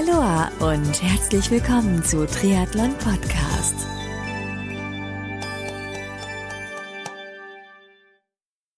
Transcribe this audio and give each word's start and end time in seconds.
Aloha 0.00 0.50
und 0.60 1.02
herzlich 1.02 1.50
willkommen 1.50 2.02
zu 2.02 2.26
Triathlon 2.26 2.96
Podcast. 2.96 3.74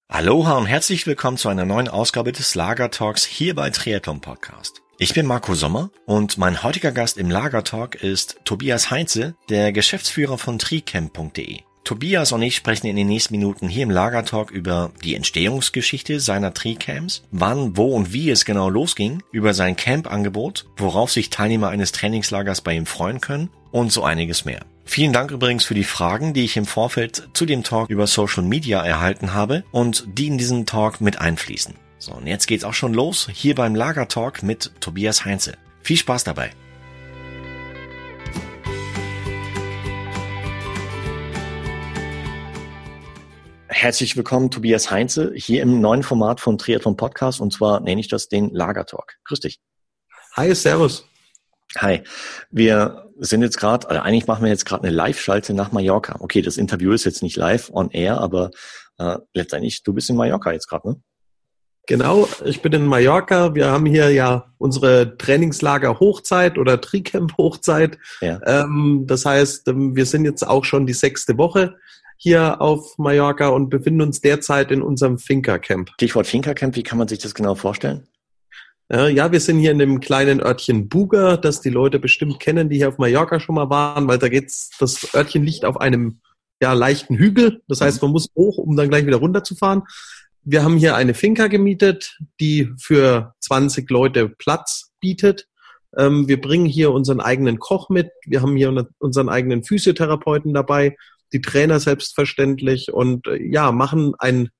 Aloha 0.09 0.59
und 0.59 0.67
herzlich 0.67 1.07
willkommen 1.07 1.37
zu 1.37 1.49
einer 1.49 1.65
neuen 1.65 1.87
Ausgabe 1.87 2.33
des 2.33 2.57
Lager 2.57 2.91
Talks 2.91 3.25
hier 3.25 3.55
bei 3.55 3.71
Triathlon 3.71 4.21
Podcast. 4.21 4.83
Ich 4.99 5.15
bin 5.15 5.27
Marco 5.27 5.55
Sommer 5.55 5.91
und 6.07 6.39
mein 6.39 6.65
heutiger 6.65 6.91
Gast 6.91 7.19
im 7.19 7.31
Lager 7.31 7.63
Talk 7.63 7.95
ist 7.95 8.41
Tobias 8.45 8.91
Heinze, 8.91 9.37
der 9.49 9.71
Geschäftsführer 9.71 10.39
von 10.39 10.59
tricamp.de. 10.59 11.61
Tobias 11.85 12.31
und 12.31 12.43
ich 12.43 12.55
sprechen 12.55 12.87
in 12.87 12.95
den 12.95 13.09
nächsten 13.09 13.35
Minuten 13.35 13.69
hier 13.69 13.83
im 13.83 13.91
Lagertalk 13.91 14.53
über 14.53 14.93
die 15.03 15.17
Entstehungsgeschichte 15.17 16.21
seiner 16.21 16.55
Tree-Camps, 16.55 17.25
wann, 17.33 17.77
wo 17.77 17.95
und 17.97 18.13
wie 18.13 18.31
es 18.31 18.45
genau 18.45 18.69
losging, 18.69 19.23
über 19.33 19.53
sein 19.53 19.75
Camp-Angebot, 19.75 20.67
worauf 20.77 21.11
sich 21.11 21.31
Teilnehmer 21.31 21.71
eines 21.71 21.91
Trainingslagers 21.91 22.61
bei 22.61 22.75
ihm 22.75 22.87
freuen 22.87 23.21
können 23.21 23.51
und 23.73 23.91
so 23.91 24.05
einiges 24.05 24.45
mehr. 24.45 24.65
Vielen 24.85 25.13
Dank 25.13 25.33
übrigens 25.33 25.65
für 25.65 25.75
die 25.75 25.85
Fragen, 25.85 26.35
die 26.35 26.45
ich 26.45 26.57
im 26.57 26.67
Vorfeld 26.67 27.29
zu 27.33 27.47
dem 27.47 27.65
Talk 27.65 27.91
über 27.91 28.07
Social 28.07 28.45
Media 28.45 28.85
erhalten 28.85 29.35
habe 29.35 29.65
und 29.73 30.05
die 30.07 30.29
in 30.29 30.39
diesen 30.39 30.67
Talk 30.67 31.01
mit 31.01 31.19
einfließen. 31.19 31.75
So, 31.99 32.13
und 32.13 32.27
jetzt 32.27 32.47
geht's 32.47 32.65
auch 32.65 32.75
schon 32.75 32.95
los 32.95 33.29
hier 33.33 33.55
beim 33.55 33.75
Lagertalk 33.75 34.43
mit 34.43 34.73
Tobias 34.81 35.25
Heinze. 35.25 35.57
Viel 35.83 35.97
Spaß 35.97 36.25
dabei! 36.25 36.51
Herzlich 43.83 44.17
willkommen, 44.17 44.49
Tobias 44.49 44.93
Heinze, 44.93 45.33
hier 45.35 45.61
im 45.61 45.81
neuen 45.81 46.05
Format 46.05 46.39
von 46.39 46.57
Triathlon 46.57 46.97
Podcast 46.97 47.41
und 47.41 47.53
zwar 47.53 47.81
nenne 47.81 48.01
ich 48.01 48.07
das 48.07 48.29
den 48.29 48.51
Lagertalk. 48.51 49.17
Grüß 49.25 49.41
dich. 49.41 49.59
Hi, 50.37 50.55
Servus. 50.55 51.05
Hi, 51.79 52.03
wir 52.53 53.11
sind 53.19 53.43
jetzt 53.43 53.57
gerade, 53.57 53.89
oder 53.89 54.05
eigentlich 54.05 54.29
machen 54.29 54.45
wir 54.45 54.53
jetzt 54.53 54.67
gerade 54.67 54.85
eine 54.85 54.95
Live-Schalte 54.95 55.53
nach 55.53 55.73
Mallorca. 55.73 56.15
Okay, 56.21 56.43
das 56.43 56.59
Interview 56.59 56.93
ist 56.93 57.03
jetzt 57.03 57.25
nicht 57.25 57.35
live 57.35 57.71
on 57.73 57.91
air, 57.91 58.21
aber 58.21 58.53
äh, 58.99 59.19
letztendlich, 59.35 59.83
du 59.83 59.93
bist 59.93 60.09
in 60.09 60.15
Mallorca 60.15 60.53
jetzt 60.53 60.69
gerade, 60.69 60.89
ne? 60.89 61.03
Genau, 61.89 62.29
ich 62.45 62.63
bin 62.63 62.73
in 62.75 62.87
Mallorca. 62.87 63.57
Wir 63.57 63.67
haben 63.67 63.87
hier 63.87 64.11
ja 64.11 64.53
unsere 64.59 65.19
Trainingslager 65.19 65.99
Hochzeit 65.99 66.57
oder 66.57 66.81
Tricamp 66.81 67.37
Hochzeit. 67.37 67.99
Ja. 68.21 68.39
Ähm, 68.47 69.07
das 69.09 69.27
heißt, 69.27 69.67
ähm, 69.67 69.97
wir 69.97 70.07
sind 70.07 70.25
jetzt 70.25 70.47
auch 70.47 70.65
schon 70.65 70.87
die 70.87 70.93
sechste 70.93 71.37
Woche 71.37 71.75
hier 72.23 72.61
auf 72.61 72.99
Mallorca 72.99 73.49
und 73.49 73.69
befinden 73.69 74.03
uns 74.03 74.21
derzeit 74.21 74.71
in 74.71 74.81
unserem 74.81 75.19
Finca 75.19 75.59
Camp. 75.59 75.91
Stichwort 75.95 76.29
Finca 76.29 76.55
Camp, 76.55 76.77
wie 76.77 76.85
kann 76.85 76.97
man 76.97 77.09
sich 77.09 77.19
das 77.19 77.35
genau 77.35 77.57
vorstellen? 77.57 78.07
Ja, 78.89 79.33
wir 79.33 79.41
sind 79.41 79.59
hier 79.59 79.71
in 79.71 79.79
dem 79.79 80.01
kleinen 80.01 80.41
Örtchen 80.41 80.89
Buga, 80.91 81.39
das 81.39 81.63
die 81.63 81.71
Leute 81.71 81.99
bestimmt 81.99 82.39
kennen, 82.41 82.69
die 82.69 82.77
hier 82.77 82.91
auf 82.91 82.99
Mallorca 82.99 83.41
schon 83.41 83.55
mal 83.55 83.71
waren, 83.71 84.07
weil 84.07 84.19
da 84.19 84.29
geht's, 84.29 84.71
das 84.79 85.15
Örtchen 85.15 85.45
liegt 85.45 85.65
auf 85.65 85.81
einem 85.81 86.21
ja, 86.61 86.75
leichten 86.75 87.17
Hügel. 87.17 87.63
Das 87.67 87.81
heißt, 87.81 88.03
man 88.03 88.13
muss 88.13 88.29
hoch, 88.37 88.59
um 88.59 88.77
dann 88.77 88.91
gleich 88.91 89.07
wieder 89.07 89.17
runterzufahren. 89.17 89.83
Wir 90.45 90.63
haben 90.63 90.77
hier 90.77 90.95
eine 90.95 91.15
Finca 91.15 91.49
gemietet, 91.49 92.19
die 92.39 92.71
für 92.79 93.35
20 93.41 93.91
Leute 93.91 94.29
Platz 94.29 94.93
bietet. 95.01 95.49
Ähm, 95.97 96.29
wir 96.29 96.41
bringen 96.41 96.67
hier 96.67 96.93
unseren 96.93 97.21
eigenen 97.21 97.59
Koch 97.59 97.89
mit. 97.89 98.11
Wir 98.27 98.43
haben 98.43 98.57
hier 98.57 98.87
unseren 98.99 99.29
eigenen 99.29 99.65
Physiotherapeuten 99.65 100.55
dabei 100.55 100.97
die 101.33 101.41
Trainer 101.41 101.81
selbstverständlich 101.81 102.93
und 102.93 103.27
äh, 103.27 103.43
ja, 103.43 103.73
machen 103.73 104.15
ein 104.19 104.51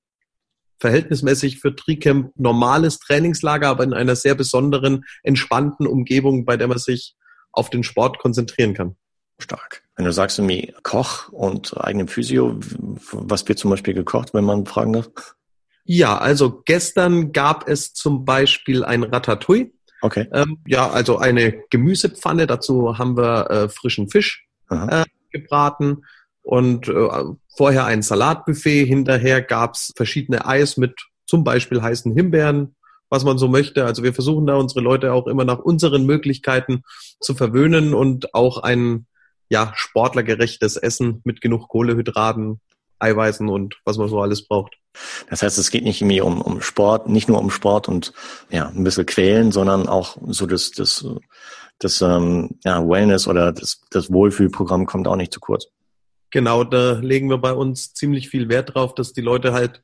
verhältnismäßig 0.79 1.59
für 1.59 1.75
Tricamp 1.75 2.31
normales 2.35 2.99
Trainingslager, 2.99 3.69
aber 3.69 3.83
in 3.83 3.93
einer 3.93 4.15
sehr 4.17 4.35
besonderen, 4.35 5.05
entspannten 5.23 5.87
Umgebung, 5.87 6.43
bei 6.45 6.57
der 6.57 6.67
man 6.67 6.77
sich 6.77 7.15
auf 7.53 7.69
den 7.69 7.83
Sport 7.83 8.19
konzentrieren 8.19 8.73
kann. 8.73 8.97
Stark. 9.39 9.83
Wenn 9.95 10.05
du 10.05 10.11
sagst 10.11 10.39
irgendwie 10.39 10.73
Koch 10.83 11.29
und 11.29 11.77
eigenem 11.77 12.07
Physio, 12.07 12.59
was 13.11 13.47
wird 13.47 13.59
zum 13.59 13.71
Beispiel 13.71 13.93
gekocht, 13.93 14.33
wenn 14.33 14.43
man 14.43 14.65
fragen 14.65 14.93
darf? 14.93 15.07
Ja, 15.85 16.17
also 16.17 16.61
gestern 16.65 17.31
gab 17.31 17.67
es 17.67 17.93
zum 17.93 18.25
Beispiel 18.25 18.83
ein 18.83 19.03
Ratatouille. 19.03 19.71
Okay. 20.01 20.27
Ähm, 20.33 20.59
ja, 20.67 20.89
also 20.89 21.17
eine 21.17 21.63
Gemüsepfanne. 21.69 22.47
Dazu 22.47 22.97
haben 22.97 23.17
wir 23.17 23.49
äh, 23.49 23.69
frischen 23.69 24.09
Fisch 24.09 24.47
äh, 24.69 25.05
gebraten 25.31 26.03
und 26.43 26.87
äh, 26.87 27.23
vorher 27.55 27.85
ein 27.85 28.01
Salatbuffet. 28.01 28.85
Hinterher 28.85 29.41
gab's 29.41 29.91
verschiedene 29.95 30.45
Eis 30.45 30.77
mit 30.77 30.93
zum 31.25 31.43
Beispiel 31.43 31.81
heißen 31.81 32.13
Himbeeren, 32.13 32.75
was 33.09 33.23
man 33.23 33.37
so 33.37 33.47
möchte. 33.47 33.85
Also 33.85 34.03
wir 34.03 34.13
versuchen 34.13 34.45
da 34.45 34.55
unsere 34.55 34.81
Leute 34.81 35.13
auch 35.13 35.27
immer 35.27 35.45
nach 35.45 35.59
unseren 35.59 36.05
Möglichkeiten 36.05 36.83
zu 37.19 37.33
verwöhnen 37.33 37.93
und 37.93 38.35
auch 38.35 38.59
ein 38.59 39.07
ja, 39.49 39.71
sportlergerechtes 39.75 40.77
Essen 40.77 41.21
mit 41.23 41.41
genug 41.41 41.69
Kohlehydraten, 41.69 42.59
Eiweißen 42.99 43.49
und 43.49 43.75
was 43.85 43.97
man 43.97 44.09
so 44.09 44.21
alles 44.21 44.47
braucht. 44.47 44.77
Das 45.29 45.41
heißt, 45.41 45.57
es 45.57 45.71
geht 45.71 45.83
nicht 45.83 46.01
irgendwie 46.01 46.21
um, 46.21 46.41
um 46.41 46.61
Sport, 46.61 47.09
nicht 47.09 47.27
nur 47.27 47.39
um 47.39 47.49
Sport 47.49 47.87
und 47.87 48.13
ja, 48.49 48.67
ein 48.67 48.83
bisschen 48.83 49.05
quälen, 49.05 49.51
sondern 49.51 49.87
auch 49.87 50.17
so 50.27 50.45
das, 50.45 50.71
das, 50.71 51.05
das 51.79 52.01
ähm, 52.01 52.51
ja, 52.63 52.87
Wellness 52.87 53.27
oder 53.27 53.51
das, 53.51 53.81
das 53.89 54.11
Wohlfühlprogramm 54.11 54.85
kommt 54.85 55.07
auch 55.07 55.15
nicht 55.15 55.33
zu 55.33 55.39
kurz. 55.39 55.67
Genau, 56.33 56.63
da 56.63 56.93
legen 56.93 57.29
wir 57.29 57.37
bei 57.37 57.53
uns 57.53 57.93
ziemlich 57.93 58.27
viel 58.27 58.49
Wert 58.49 58.73
drauf, 58.73 58.95
dass 58.95 59.13
die 59.13 59.21
Leute 59.21 59.53
halt 59.53 59.83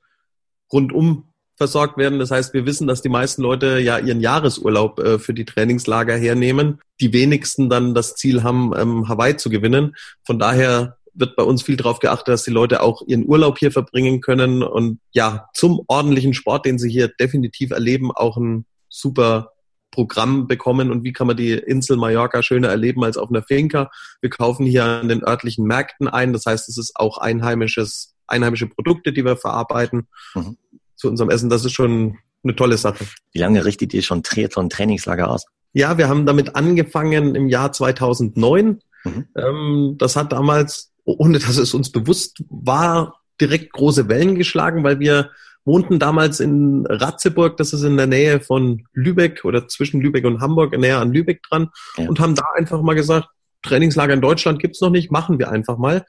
rundum 0.74 1.32
versorgt 1.56 1.96
werden. 2.00 2.18
Das 2.18 2.32
heißt, 2.32 2.56
wir 2.56 2.66
wissen, 2.66 2.88
dass 2.88 3.04
die 3.04 3.10
meisten 3.10 3.44
Leute 3.44 3.78
ja 3.78 4.00
ihren 4.00 4.20
Jahresurlaub 4.20 4.98
äh, 4.98 5.20
für 5.20 5.36
die 5.36 5.46
Trainingslager 5.46 6.18
hernehmen. 6.18 6.82
Die 7.02 7.14
wenigsten 7.14 7.70
dann 7.70 7.94
das 7.94 8.16
Ziel 8.16 8.42
haben, 8.42 8.74
ähm, 8.76 9.08
Hawaii 9.08 9.38
zu 9.38 9.52
gewinnen. 9.52 9.96
Von 10.26 10.40
daher 10.40 10.98
wird 11.14 11.36
bei 11.36 11.44
uns 11.44 11.62
viel 11.62 11.78
darauf 11.78 12.00
geachtet, 12.00 12.30
dass 12.30 12.46
die 12.46 12.52
Leute 12.52 12.82
auch 12.82 13.04
ihren 13.06 13.28
Urlaub 13.28 13.60
hier 13.60 13.72
verbringen 13.72 14.20
können 14.20 14.64
und 14.64 15.02
ja, 15.12 15.50
zum 15.54 15.84
ordentlichen 15.86 16.34
Sport, 16.34 16.66
den 16.66 16.80
sie 16.80 16.90
hier 16.90 17.10
definitiv 17.10 17.70
erleben, 17.70 18.10
auch 18.12 18.38
ein 18.38 18.66
super 18.90 19.52
Programm 20.00 20.48
bekommen 20.48 20.92
und 20.92 21.04
wie 21.04 21.12
kann 21.12 21.28
man 21.28 21.36
die 21.36 21.52
Insel 21.52 21.98
Mallorca 21.98 22.42
schöner 22.42 22.70
erleben 22.70 23.04
als 23.04 23.18
auf 23.18 23.30
einer 23.30 23.44
Finca. 23.44 23.92
Wir 24.22 24.30
kaufen 24.30 24.66
hier 24.66 24.86
an 24.86 25.10
den 25.10 25.26
örtlichen 25.26 25.66
Märkten 25.66 26.08
ein. 26.08 26.32
Das 26.32 26.46
heißt, 26.46 26.70
es 26.70 26.78
ist 26.78 26.94
auch 26.96 27.18
einheimisches, 27.18 28.16
einheimische 28.26 28.68
Produkte, 28.68 29.12
die 29.12 29.26
wir 29.26 29.36
verarbeiten 29.36 30.08
mhm. 30.36 30.56
zu 30.96 31.10
unserem 31.10 31.30
Essen. 31.30 31.50
Das 31.50 31.66
ist 31.66 31.74
schon 31.74 32.18
eine 32.46 32.56
tolle 32.56 32.78
Sache. 32.78 33.06
Wie 33.34 33.40
lange 33.40 33.66
richtet 33.66 33.94
ihr 33.94 34.02
schon 34.02 34.24
Triathlon-Trainingslager 34.24 35.30
aus? 35.30 35.44
Ja, 35.74 35.98
wir 35.98 36.08
haben 36.08 36.26
damit 36.26 36.56
angefangen 36.56 37.36
im 37.36 37.50
Jahr 37.50 37.74
2009. 37.74 38.80
Mhm. 39.04 39.26
Ähm, 39.36 39.96
das 39.98 40.16
hat 40.16 40.32
damals, 40.32 40.94
ohne 41.04 41.40
dass 41.40 41.58
es 41.58 41.74
uns 41.74 41.92
bewusst 41.92 42.42
war, 42.48 43.20
direkt 43.42 43.74
große 43.74 44.08
Wellen 44.08 44.36
geschlagen, 44.36 44.86
weil 44.86 45.02
wir 45.02 45.32
wohnten 45.70 46.00
damals 46.00 46.40
in 46.40 46.86
Ratzeburg, 46.88 47.58
das 47.58 47.74
ist 47.74 47.84
in 47.84 47.96
der 47.96 48.08
Nähe 48.08 48.40
von 48.40 48.88
Lübeck 48.94 49.46
oder 49.46 49.68
zwischen 49.68 50.02
Lübeck 50.02 50.26
und 50.26 50.42
Hamburg, 50.42 50.76
näher 50.78 51.00
an 51.00 51.14
Lübeck 51.14 51.44
dran, 51.44 51.70
ja. 51.96 52.10
und 52.10 52.20
haben 52.20 52.34
da 52.34 52.44
einfach 52.58 52.82
mal 52.82 52.96
gesagt, 52.96 53.28
Trainingslager 53.62 54.14
in 54.14 54.22
Deutschland 54.22 54.60
gibt's 54.60 54.82
noch 54.82 54.90
nicht, 54.90 55.12
machen 55.12 55.38
wir 55.38 55.52
einfach 55.52 55.78
mal. 55.78 56.06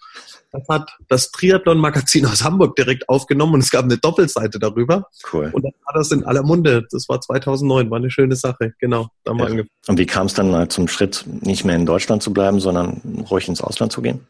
Das 0.53 0.63
hat 0.69 0.97
das 1.09 1.31
Triathlon-Magazin 1.33 2.25
aus 2.27 2.43
Hamburg 2.43 2.77
direkt 2.77 3.09
aufgenommen 3.09 3.55
und 3.55 3.61
es 3.61 3.71
gab 3.71 3.85
eine 3.85 3.99
Doppelseite 3.99 4.59
darüber. 4.59 5.09
Cool. 5.33 5.51
Und 5.53 5.65
dann 5.65 5.73
war 5.85 5.95
das 5.95 6.11
in 6.13 6.25
aller 6.25 6.43
Munde. 6.43 6.87
Das 6.91 7.09
war 7.09 7.21
2009, 7.21 7.91
war 7.91 7.99
eine 7.99 8.11
schöne 8.11 8.37
Sache. 8.37 8.73
Genau, 8.79 9.09
da 9.25 9.35
mal 9.35 9.59
ja. 9.59 9.65
Und 9.89 9.99
wie 9.99 10.07
kam 10.07 10.27
es 10.27 10.35
dann 10.35 10.71
zum 10.71 10.89
Schritt, 10.89 11.25
nicht 11.27 11.65
mehr 11.65 11.77
in 11.77 11.87
Deutschland 11.87 12.23
zu 12.23 12.33
bleiben, 12.33 12.61
sondern 12.61 13.27
ruhig 13.31 13.49
ins 13.49 13.61
Ausland 13.61 13.93
zu 13.93 14.01
gehen? 14.01 14.27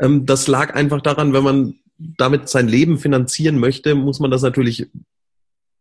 Ähm, 0.00 0.26
das 0.26 0.46
lag 0.46 0.74
einfach 0.74 1.00
daran, 1.00 1.32
wenn 1.32 1.44
man 1.44 1.74
damit 1.98 2.48
sein 2.48 2.68
Leben 2.68 2.98
finanzieren 2.98 3.58
möchte, 3.58 3.94
muss 3.94 4.20
man 4.20 4.30
das 4.30 4.42
natürlich 4.42 4.86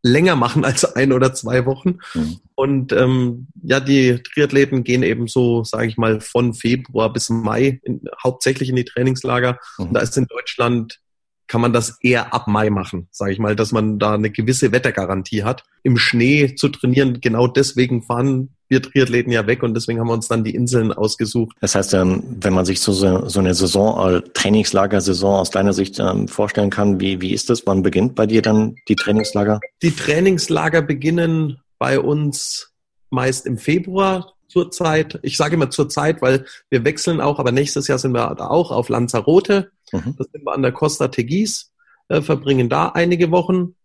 länger 0.05 0.35
machen 0.35 0.63
als 0.63 0.85
ein 0.95 1.11
oder 1.11 1.33
zwei 1.33 1.65
Wochen. 1.65 1.97
Mhm. 2.13 2.39
Und 2.53 2.93
ähm, 2.93 3.47
ja, 3.63 3.79
die 3.79 4.21
Triathleten 4.21 4.83
gehen 4.83 5.01
eben 5.01 5.27
so, 5.27 5.63
sage 5.63 5.87
ich 5.87 5.97
mal, 5.97 6.21
von 6.21 6.53
Februar 6.53 7.11
bis 7.11 7.29
Mai 7.29 7.79
in, 7.83 8.01
hauptsächlich 8.23 8.69
in 8.69 8.75
die 8.75 8.85
Trainingslager. 8.85 9.59
Mhm. 9.77 9.85
Und 9.85 9.93
da 9.93 10.01
ist 10.01 10.15
in 10.15 10.27
Deutschland 10.27 10.99
kann 11.47 11.61
man 11.61 11.73
das 11.73 11.97
eher 12.01 12.33
ab 12.33 12.47
Mai 12.47 12.69
machen, 12.69 13.07
sage 13.11 13.31
ich 13.31 13.39
mal, 13.39 13.55
dass 13.55 13.71
man 13.71 13.99
da 13.99 14.13
eine 14.13 14.29
gewisse 14.29 14.71
Wettergarantie 14.71 15.43
hat. 15.43 15.63
Im 15.83 15.97
Schnee 15.97 16.55
zu 16.55 16.69
trainieren, 16.69 17.21
genau 17.21 17.47
deswegen 17.47 18.01
fahren 18.01 18.49
wir 18.67 18.81
Triathleten 18.81 19.31
ja 19.31 19.45
weg 19.45 19.61
und 19.61 19.75
deswegen 19.75 19.99
haben 19.99 20.07
wir 20.07 20.13
uns 20.13 20.27
dann 20.27 20.43
die 20.43 20.55
Inseln 20.55 20.91
ausgesucht. 20.91 21.55
Das 21.61 21.75
heißt, 21.75 21.93
ähm, 21.93 22.23
wenn 22.39 22.53
man 22.53 22.65
sich 22.65 22.79
so, 22.79 22.93
so 22.93 23.39
eine 23.39 23.53
Saison, 23.53 24.15
äh, 24.15 24.21
Trainingslagersaison 24.33 25.35
aus 25.35 25.51
deiner 25.51 25.73
Sicht 25.73 25.99
ähm, 25.99 26.27
vorstellen 26.27 26.71
kann, 26.71 26.99
wie, 26.99 27.21
wie 27.21 27.33
ist 27.33 27.49
das? 27.49 27.67
Wann 27.67 27.83
beginnt 27.83 28.15
bei 28.15 28.25
dir 28.25 28.41
dann 28.41 28.75
die 28.87 28.95
Trainingslager? 28.95 29.59
Die 29.83 29.91
Trainingslager 29.91 30.81
beginnen 30.81 31.59
bei 31.77 31.99
uns 31.99 32.71
meist 33.11 33.45
im 33.45 33.57
Februar 33.57 34.33
zurzeit. 34.55 35.19
Ich 35.21 35.35
sage 35.35 35.55
immer 35.55 35.69
zurzeit, 35.69 36.21
weil 36.21 36.45
wir 36.69 36.85
wechseln 36.85 37.19
auch, 37.19 37.39
aber 37.39 37.51
nächstes 37.51 37.89
Jahr 37.89 37.99
sind 37.99 38.13
wir 38.13 38.39
auch 38.39 38.71
auf 38.71 38.87
Lanzarote. 38.87 39.71
Mhm. 39.91 40.15
Das 40.17 40.27
sind 40.31 40.45
wir 40.45 40.53
an 40.53 40.61
der 40.61 40.71
Costa 40.71 41.09
Tegis, 41.09 41.73
äh, 42.07 42.21
verbringen 42.21 42.69
da 42.69 42.87
einige 42.87 43.31
Wochen. 43.31 43.75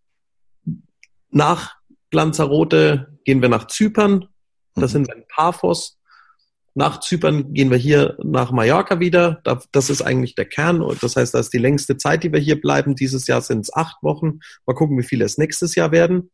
Nach 1.30 1.74
Lanzarote 2.12 3.18
gehen 3.24 3.42
wir 3.42 3.48
nach 3.48 3.66
Zypern. 3.66 4.28
Da 4.76 4.82
mhm. 4.82 4.86
sind 4.86 5.08
wir 5.08 5.16
in 5.16 5.24
Paphos 5.26 5.98
Nach 6.74 7.00
Zypern 7.00 7.52
gehen 7.52 7.72
wir 7.72 7.78
hier 7.78 8.16
nach 8.22 8.52
Mallorca 8.52 9.00
wieder. 9.00 9.42
Das 9.72 9.90
ist 9.90 10.02
eigentlich 10.02 10.36
der 10.36 10.46
Kern. 10.46 10.84
Das 11.00 11.16
heißt, 11.16 11.34
das 11.34 11.46
ist 11.46 11.52
die 11.52 11.58
längste 11.58 11.96
Zeit, 11.96 12.22
die 12.22 12.32
wir 12.32 12.38
hier 12.38 12.60
bleiben. 12.60 12.94
Dieses 12.94 13.26
Jahr 13.26 13.42
sind 13.42 13.62
es 13.62 13.74
acht 13.74 14.00
Wochen. 14.04 14.38
Mal 14.66 14.74
gucken, 14.74 14.96
wie 14.98 15.02
viele 15.02 15.24
es 15.24 15.36
nächstes 15.36 15.74
Jahr 15.74 15.90
werden. 15.90 16.30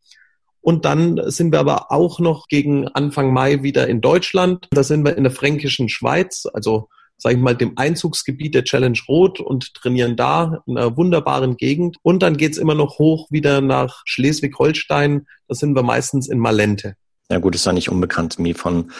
Und 0.66 0.84
dann 0.84 1.20
sind 1.30 1.52
wir 1.52 1.60
aber 1.60 1.92
auch 1.92 2.18
noch 2.18 2.48
gegen 2.48 2.88
Anfang 2.88 3.32
Mai 3.32 3.62
wieder 3.62 3.86
in 3.86 4.00
Deutschland. 4.00 4.66
Da 4.72 4.82
sind 4.82 5.04
wir 5.04 5.16
in 5.16 5.22
der 5.22 5.30
fränkischen 5.30 5.88
Schweiz, 5.88 6.44
also 6.52 6.88
sage 7.16 7.36
ich 7.36 7.40
mal, 7.40 7.54
dem 7.54 7.78
Einzugsgebiet 7.78 8.52
der 8.52 8.64
Challenge 8.64 8.98
Rot 9.06 9.38
und 9.38 9.74
trainieren 9.74 10.16
da 10.16 10.64
in 10.66 10.76
einer 10.76 10.96
wunderbaren 10.96 11.56
Gegend. 11.56 11.98
Und 12.02 12.20
dann 12.20 12.36
geht's 12.36 12.58
immer 12.58 12.74
noch 12.74 12.98
hoch 12.98 13.30
wieder 13.30 13.60
nach 13.60 14.02
Schleswig-Holstein. 14.06 15.28
Da 15.46 15.54
sind 15.54 15.76
wir 15.76 15.84
meistens 15.84 16.26
in 16.26 16.40
Malente. 16.40 16.96
Ja 17.30 17.38
gut, 17.38 17.54
ist 17.54 17.64
ja 17.64 17.72
nicht 17.72 17.88
unbekannt, 17.88 18.34
wie 18.40 18.52
von 18.52 18.90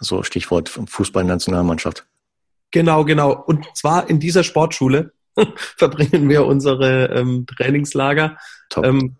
so 0.00 0.24
Stichwort 0.24 0.68
Fußballnationalmannschaft. 0.68 2.04
Genau, 2.72 3.04
genau. 3.04 3.40
Und 3.46 3.68
zwar 3.74 4.10
in 4.10 4.18
dieser 4.18 4.42
Sportschule 4.42 5.12
verbringen 5.76 6.28
wir 6.28 6.44
unsere 6.44 7.04
ähm, 7.14 7.46
Trainingslager. 7.46 8.36
Top. 8.68 8.84
Ähm, 8.84 9.14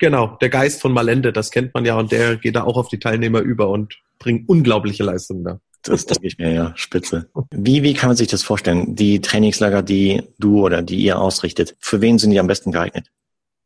genau, 0.00 0.36
der 0.40 0.48
Geist 0.48 0.80
von 0.80 0.92
Malente, 0.92 1.32
das 1.32 1.52
kennt 1.52 1.72
man 1.74 1.84
ja 1.84 1.96
und 1.96 2.10
der 2.10 2.36
geht 2.36 2.56
da 2.56 2.64
auch 2.64 2.76
auf 2.76 2.88
die 2.88 2.98
Teilnehmer 2.98 3.38
über 3.40 3.68
und 3.68 4.00
bringt 4.18 4.48
unglaubliche 4.48 5.04
Leistungen 5.04 5.44
da. 5.44 5.60
Das 5.82 6.04
denke 6.04 6.26
ich 6.26 6.36
mir, 6.36 6.52
ja, 6.52 6.72
spitze. 6.76 7.30
Wie, 7.52 7.82
wie 7.82 7.94
kann 7.94 8.10
man 8.10 8.16
sich 8.16 8.28
das 8.28 8.42
vorstellen? 8.42 8.96
Die 8.96 9.20
Trainingslager, 9.20 9.82
die 9.82 10.22
du 10.38 10.64
oder 10.64 10.82
die 10.82 10.96
ihr 10.96 11.18
ausrichtet, 11.18 11.76
für 11.78 12.00
wen 12.00 12.18
sind 12.18 12.32
die 12.32 12.40
am 12.40 12.48
besten 12.48 12.72
geeignet? 12.72 13.10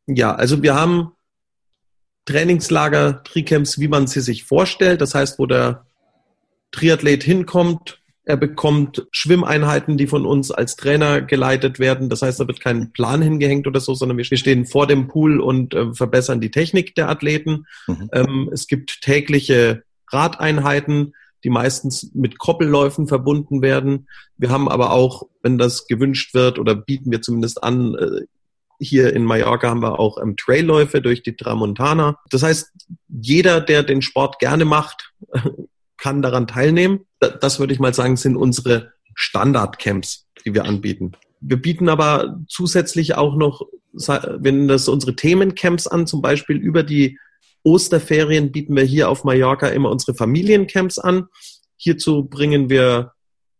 Ja, 0.07 0.33
also 0.33 0.61
wir 0.61 0.75
haben 0.75 1.11
Trainingslager, 2.25 3.23
Tricamps, 3.23 3.79
wie 3.79 3.87
man 3.87 4.07
sie 4.07 4.21
sich 4.21 4.45
vorstellt. 4.45 5.01
Das 5.01 5.13
heißt, 5.13 5.39
wo 5.39 5.45
der 5.45 5.87
Triathlet 6.71 7.23
hinkommt, 7.23 8.01
er 8.25 8.37
bekommt 8.37 9.07
Schwimmeinheiten, 9.11 9.97
die 9.97 10.07
von 10.07 10.25
uns 10.25 10.51
als 10.51 10.75
Trainer 10.75 11.21
geleitet 11.21 11.79
werden. 11.79 12.09
Das 12.09 12.21
heißt, 12.21 12.39
da 12.39 12.47
wird 12.47 12.59
kein 12.59 12.91
Plan 12.91 13.21
hingehängt 13.21 13.67
oder 13.67 13.79
so, 13.79 13.93
sondern 13.93 14.17
wir 14.17 14.25
stehen 14.25 14.65
vor 14.65 14.87
dem 14.87 15.07
Pool 15.07 15.39
und 15.39 15.73
äh, 15.73 15.93
verbessern 15.93 16.41
die 16.41 16.51
Technik 16.51 16.95
der 16.95 17.09
Athleten. 17.09 17.67
Mhm. 17.87 18.09
Ähm, 18.13 18.49
es 18.51 18.67
gibt 18.67 19.01
tägliche 19.01 19.83
Radeinheiten 20.11 21.13
die 21.45 21.51
meistens 21.51 22.09
mit 22.15 22.39
Koppelläufen 22.39 23.07
verbunden 23.07 23.61
werden. 23.61 24.07
Wir 24.35 24.49
haben 24.49 24.67
aber 24.67 24.91
auch, 24.91 25.27
wenn 25.43 25.59
das 25.59 25.85
gewünscht 25.85 26.33
wird 26.33 26.57
oder 26.57 26.73
bieten 26.73 27.11
wir 27.11 27.21
zumindest 27.21 27.63
an, 27.63 27.93
äh, 27.93 28.21
hier 28.79 29.13
in 29.13 29.23
Mallorca 29.23 29.69
haben 29.69 29.83
wir 29.83 29.99
auch 29.99 30.17
ähm, 30.21 30.35
Trailläufe 30.35 31.01
durch 31.01 31.21
die 31.21 31.35
Tramontana. 31.35 32.17
Das 32.31 32.41
heißt, 32.41 32.73
jeder, 33.07 33.61
der 33.61 33.83
den 33.83 34.01
Sport 34.01 34.39
gerne 34.39 34.65
macht, 34.65 35.13
kann 35.97 36.23
daran 36.23 36.47
teilnehmen. 36.47 37.05
Das 37.29 37.59
würde 37.59 37.73
ich 37.73 37.79
mal 37.79 37.93
sagen, 37.93 38.17
sind 38.17 38.35
unsere 38.35 38.93
Standardcamps, 39.15 40.27
die 40.45 40.53
wir 40.53 40.65
anbieten. 40.65 41.13
Wir 41.39 41.61
bieten 41.61 41.89
aber 41.89 42.39
zusätzlich 42.47 43.15
auch 43.15 43.35
noch, 43.35 43.61
wenn 43.93 44.67
das 44.67 44.87
unsere 44.87 45.15
Themencamps 45.15 45.87
an, 45.87 46.07
zum 46.07 46.21
Beispiel 46.21 46.57
über 46.57 46.83
die 46.83 47.17
Osterferien 47.63 48.51
bieten 48.51 48.75
wir 48.75 48.83
hier 48.83 49.09
auf 49.09 49.23
Mallorca 49.23 49.67
immer 49.67 49.89
unsere 49.89 50.15
Familiencamps 50.15 50.99
an. 50.99 51.27
Hierzu 51.77 52.25
bringen 52.25 52.69
wir 52.69 53.13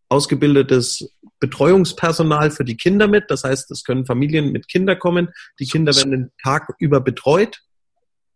ausgebildetes 0.10 1.12
Betreuungspersonal 1.40 2.52
für 2.52 2.64
die 2.64 2.78
Kinder 2.78 3.08
mit. 3.08 3.26
Das 3.30 3.44
heißt, 3.44 3.72
es 3.72 3.84
können 3.84 4.06
Familien 4.06 4.52
mit 4.52 4.68
Kindern 4.68 5.00
kommen. 5.00 5.30
Die 5.60 5.66
Kinder 5.66 5.96
werden 5.96 6.12
den 6.12 6.32
Tag 6.44 6.76
über 6.80 7.02
betreut, 7.02 7.62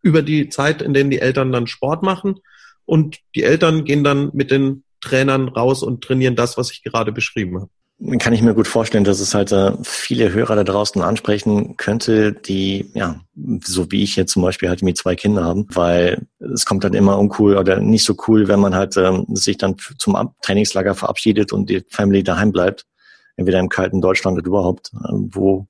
über 0.01 0.21
die 0.21 0.49
Zeit, 0.49 0.81
in 0.81 0.93
denen 0.93 1.11
die 1.11 1.19
Eltern 1.19 1.51
dann 1.51 1.67
Sport 1.67 2.01
machen. 2.01 2.39
Und 2.85 3.19
die 3.35 3.43
Eltern 3.43 3.85
gehen 3.85 4.03
dann 4.03 4.31
mit 4.33 4.49
den 4.49 4.83
Trainern 5.01 5.49
raus 5.49 5.83
und 5.83 6.03
trainieren 6.03 6.35
das, 6.35 6.57
was 6.57 6.71
ich 6.71 6.83
gerade 6.83 7.11
beschrieben 7.11 7.61
habe 7.61 7.69
kann 8.17 8.31
ich 8.31 8.41
mir 8.41 8.53
gut 8.53 8.67
vorstellen, 8.67 9.03
dass 9.03 9.19
es 9.19 9.33
halt 9.33 9.51
äh, 9.51 9.73
viele 9.83 10.31
Hörer 10.31 10.55
da 10.55 10.63
draußen 10.63 11.01
ansprechen 11.01 11.75
könnte, 11.75 12.31
die, 12.31 12.89
ja, 12.93 13.19
so 13.61 13.91
wie 13.91 14.03
ich 14.03 14.15
jetzt 14.15 14.31
zum 14.31 14.41
Beispiel 14.41 14.69
halt 14.69 14.81
mit 14.81 14.97
zwei 14.97 15.15
Kinder 15.15 15.43
haben, 15.43 15.67
weil 15.73 16.27
es 16.39 16.65
kommt 16.65 16.85
halt 16.85 16.95
immer 16.95 17.19
uncool 17.19 17.57
oder 17.57 17.79
nicht 17.81 18.05
so 18.05 18.15
cool, 18.27 18.47
wenn 18.47 18.61
man 18.61 18.73
halt 18.73 18.95
ähm, 18.95 19.25
sich 19.33 19.57
dann 19.57 19.75
zum 19.97 20.17
Trainingslager 20.41 20.95
verabschiedet 20.95 21.51
und 21.51 21.69
die 21.69 21.83
Family 21.89 22.23
daheim 22.23 22.53
bleibt, 22.53 22.85
entweder 23.35 23.59
im 23.59 23.67
kalten 23.67 23.99
Deutschland 23.99 24.37
oder 24.37 24.47
überhaupt, 24.47 24.91
äh, 24.93 25.09
wo, 25.11 25.67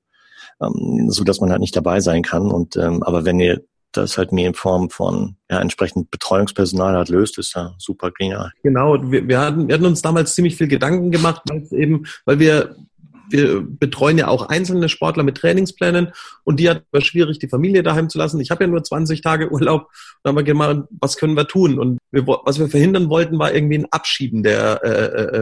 ähm, 0.62 1.10
so 1.10 1.24
dass 1.24 1.40
man 1.40 1.50
halt 1.50 1.60
nicht 1.60 1.74
dabei 1.74 1.98
sein 1.98 2.22
kann. 2.22 2.52
Und 2.52 2.76
ähm, 2.76 3.02
aber 3.02 3.24
wenn 3.24 3.40
ihr 3.40 3.64
das 3.92 4.18
halt 4.18 4.32
mir 4.32 4.46
in 4.46 4.54
Form 4.54 4.90
von 4.90 5.36
ja, 5.50 5.60
entsprechend 5.60 6.10
Betreuungspersonal 6.10 6.94
halt 6.94 7.08
löst, 7.08 7.38
ist 7.38 7.54
ja 7.54 7.74
super 7.78 8.10
genial. 8.10 8.52
Genau, 8.62 9.10
wir, 9.10 9.26
wir, 9.26 9.40
hatten, 9.40 9.68
wir 9.68 9.74
hatten 9.74 9.86
uns 9.86 10.02
damals 10.02 10.34
ziemlich 10.34 10.56
viel 10.56 10.68
Gedanken 10.68 11.10
gemacht, 11.10 11.42
weil 11.48 11.62
es 11.62 11.72
eben, 11.72 12.06
weil 12.24 12.38
wir 12.38 12.76
wir 13.32 13.60
betreuen 13.62 14.18
ja 14.18 14.28
auch 14.28 14.48
einzelne 14.48 14.88
Sportler 14.88 15.22
mit 15.22 15.36
Trainingsplänen 15.36 16.12
und 16.44 16.60
die 16.60 16.68
hat 16.68 16.84
war 16.90 17.00
schwierig, 17.00 17.38
die 17.38 17.48
Familie 17.48 17.82
daheim 17.82 18.08
zu 18.08 18.18
lassen. 18.18 18.40
Ich 18.40 18.50
habe 18.50 18.64
ja 18.64 18.70
nur 18.70 18.82
20 18.82 19.22
Tage 19.22 19.50
Urlaub. 19.50 19.88
Da 20.22 20.28
haben 20.28 20.36
wir 20.36 20.42
gemacht, 20.42 20.84
was 21.00 21.16
können 21.16 21.36
wir 21.36 21.46
tun? 21.46 21.78
Und 21.78 21.98
wir, 22.10 22.26
was 22.26 22.58
wir 22.58 22.68
verhindern 22.68 23.08
wollten, 23.08 23.38
war 23.38 23.54
irgendwie 23.54 23.78
ein 23.78 23.86
Abschieben 23.90 24.42
der, 24.42 24.80
äh, 24.82 24.88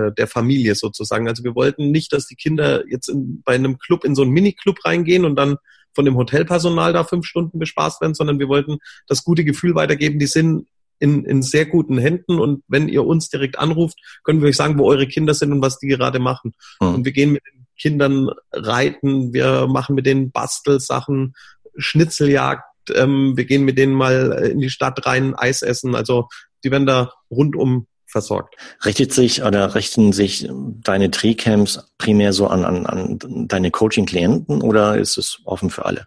äh, 0.09 0.13
der 0.15 0.27
Familie 0.27 0.75
sozusagen. 0.75 1.29
Also 1.29 1.45
wir 1.45 1.55
wollten 1.55 1.91
nicht, 1.91 2.13
dass 2.13 2.27
die 2.27 2.37
Kinder 2.37 2.87
jetzt 2.89 3.09
in, 3.09 3.43
bei 3.43 3.55
einem 3.55 3.79
Club 3.79 4.05
in 4.05 4.15
so 4.15 4.23
einen 4.23 4.33
Miniclub 4.33 4.85
reingehen 4.85 5.25
und 5.25 5.37
dann 5.37 5.57
von 5.95 6.05
dem 6.05 6.17
Hotelpersonal 6.17 6.93
da 6.93 7.05
fünf 7.05 7.27
Stunden 7.27 7.59
bespaßt 7.59 8.01
werden, 8.01 8.15
sondern 8.15 8.39
wir 8.39 8.49
wollten 8.49 8.79
das 9.07 9.25
gute 9.25 9.45
Gefühl 9.45 9.75
weitergeben, 9.75 10.19
die 10.19 10.27
sind 10.27 10.67
in, 11.01 11.25
in 11.25 11.43
sehr 11.43 11.67
guten 11.67 11.99
Händen 11.99 12.39
und 12.39 12.63
wenn 12.69 12.89
ihr 12.89 13.05
uns 13.05 13.29
direkt 13.29 13.59
anruft, 13.59 13.99
können 14.25 14.41
wir 14.41 14.49
euch 14.49 14.57
sagen, 14.57 14.79
wo 14.79 14.89
eure 14.89 15.07
Kinder 15.07 15.35
sind 15.35 15.53
und 15.53 15.63
was 15.63 15.79
die 15.79 15.87
gerade 15.87 16.19
machen. 16.19 16.55
Mhm. 16.81 16.95
Und 16.95 17.05
wir 17.05 17.13
gehen 17.13 17.33
mit 17.33 17.43
den 17.47 17.67
Kindern 17.79 18.31
reiten, 18.53 19.33
wir 19.33 19.67
machen 19.69 19.95
mit 19.95 20.07
denen 20.07 20.33
Bastelsachen, 20.33 21.35
Schnitzeljagd, 21.77 22.65
ähm, 22.95 23.37
wir 23.37 23.45
gehen 23.45 23.65
mit 23.65 23.79
denen 23.79 23.95
mal 23.95 24.51
in 24.53 24.59
die 24.59 24.71
Stadt 24.71 25.07
rein, 25.07 25.35
Eis 25.35 25.63
essen. 25.63 25.95
Also 25.95 26.29
die 26.65 26.71
werden 26.71 26.87
da 26.87 27.13
rundum 27.31 27.87
versorgt. 28.09 28.57
Richtet 28.85 29.13
sich 29.13 29.43
oder 29.43 29.75
richten 29.75 30.13
sich 30.13 30.49
deine 30.51 31.11
Tree-Camps 31.11 31.93
primär 31.99 32.33
so 32.33 32.49
an, 32.49 32.65
an, 32.65 32.87
an 32.87 33.49
deine 33.49 33.71
Coaching-Klienten 33.71 34.63
oder 34.63 34.99
ist 34.99 35.19
es 35.19 35.41
offen 35.45 35.71
für 35.71 35.85
alle? 35.85 36.07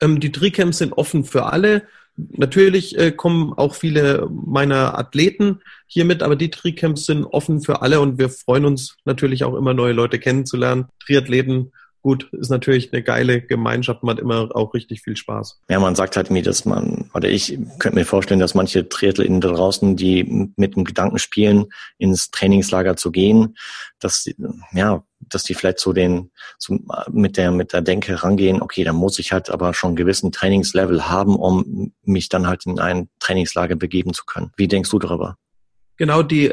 Ähm, 0.00 0.20
die 0.20 0.32
Tree-Camps 0.32 0.78
sind 0.78 0.92
offen 0.92 1.24
für 1.24 1.46
alle. 1.46 1.82
Natürlich 2.16 2.98
äh, 2.98 3.12
kommen 3.12 3.52
auch 3.54 3.74
viele 3.74 4.28
meiner 4.30 4.98
Athleten 4.98 5.60
hier 5.86 6.04
mit, 6.04 6.22
aber 6.22 6.36
die 6.36 6.50
Tree-Camps 6.50 7.06
sind 7.06 7.24
offen 7.24 7.62
für 7.62 7.82
alle 7.82 8.00
und 8.00 8.18
wir 8.18 8.28
freuen 8.28 8.64
uns 8.64 8.96
natürlich 9.04 9.44
auch 9.44 9.54
immer 9.54 9.74
neue 9.74 9.92
Leute 9.92 10.18
kennenzulernen. 10.18 10.86
Triathleten 11.04 11.72
gut, 12.02 12.32
ist 12.32 12.50
natürlich 12.50 12.92
eine 12.92 13.02
geile 13.02 13.42
Gemeinschaft, 13.42 14.02
man 14.02 14.16
hat 14.16 14.22
immer 14.22 14.48
auch 14.54 14.74
richtig 14.74 15.02
viel 15.02 15.16
Spaß. 15.16 15.60
Ja, 15.68 15.78
man 15.78 15.94
sagt 15.94 16.16
halt 16.16 16.30
mir, 16.30 16.42
dass 16.42 16.64
man, 16.64 17.10
oder 17.14 17.28
ich 17.28 17.58
könnte 17.78 17.98
mir 17.98 18.04
vorstellen, 18.04 18.40
dass 18.40 18.54
manche 18.54 18.88
Triathleten 18.88 19.40
da 19.40 19.48
draußen, 19.48 19.96
die 19.96 20.52
mit 20.56 20.76
dem 20.76 20.84
Gedanken 20.84 21.18
spielen, 21.18 21.66
ins 21.98 22.30
Trainingslager 22.30 22.96
zu 22.96 23.10
gehen, 23.10 23.56
dass, 23.98 24.28
ja, 24.72 25.04
dass 25.20 25.42
die 25.42 25.54
vielleicht 25.54 25.78
so 25.78 25.92
den, 25.92 26.30
so 26.58 26.78
mit 27.10 27.36
der, 27.36 27.50
mit 27.50 27.72
der 27.72 27.82
Denke 27.82 28.22
rangehen, 28.22 28.62
okay, 28.62 28.84
da 28.84 28.92
muss 28.92 29.18
ich 29.18 29.32
halt 29.32 29.50
aber 29.50 29.74
schon 29.74 29.88
einen 29.88 29.96
gewissen 29.96 30.32
Trainingslevel 30.32 31.08
haben, 31.08 31.36
um 31.36 31.92
mich 32.02 32.28
dann 32.28 32.46
halt 32.46 32.66
in 32.66 32.78
ein 32.78 33.08
Trainingslager 33.20 33.76
begeben 33.76 34.14
zu 34.14 34.24
können. 34.24 34.52
Wie 34.56 34.68
denkst 34.68 34.90
du 34.90 34.98
darüber? 34.98 35.36
Genau 36.00 36.22
die, 36.22 36.50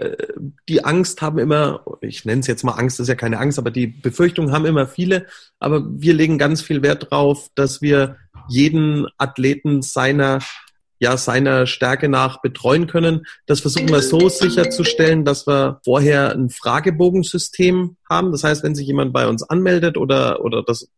die 0.67 0.83
Angst 0.83 1.21
haben 1.21 1.39
immer, 1.39 1.81
ich 2.01 2.25
nenne 2.25 2.41
es 2.41 2.47
jetzt 2.47 2.65
mal 2.65 2.73
Angst, 2.73 2.99
ist 2.99 3.07
ja 3.07 3.15
keine 3.15 3.39
Angst, 3.39 3.57
aber 3.57 3.71
die 3.71 3.87
Befürchtungen 3.87 4.51
haben 4.51 4.65
immer 4.65 4.87
viele. 4.87 5.25
Aber 5.57 5.85
wir 5.87 6.13
legen 6.13 6.37
ganz 6.37 6.61
viel 6.61 6.81
Wert 6.83 7.09
drauf, 7.09 7.47
dass 7.55 7.81
wir 7.81 8.17
jeden 8.49 9.07
Athleten 9.17 9.81
seiner 9.81 10.39
ja, 10.99 11.15
seiner 11.15 11.67
Stärke 11.67 12.09
nach 12.09 12.41
betreuen 12.41 12.87
können. 12.87 13.25
Das 13.45 13.59
versuchen 13.61 13.89
wir 13.89 14.01
so 14.01 14.29
sicherzustellen, 14.29 15.25
dass 15.25 15.47
wir 15.47 15.79
vorher 15.85 16.33
ein 16.33 16.49
Fragebogensystem 16.49 17.97
haben. 18.09 18.31
Das 18.31 18.43
heißt, 18.43 18.63
wenn 18.63 18.73
sich 18.73 18.87
jemand 18.87 19.13
bei 19.13 19.27
uns 19.27 19.43
anmeldet 19.43 19.95
oder, 19.95 20.43
oder 20.43 20.63
das 20.63 20.89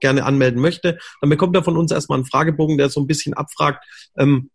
gerne 0.00 0.24
anmelden 0.24 0.60
möchte, 0.60 0.98
dann 1.20 1.30
bekommt 1.30 1.56
er 1.56 1.62
von 1.62 1.76
uns 1.76 1.92
erstmal 1.92 2.18
einen 2.18 2.26
Fragebogen, 2.26 2.76
der 2.76 2.90
so 2.90 3.00
ein 3.00 3.06
bisschen 3.06 3.32
abfragt, 3.32 3.84
ähm, 4.18 4.50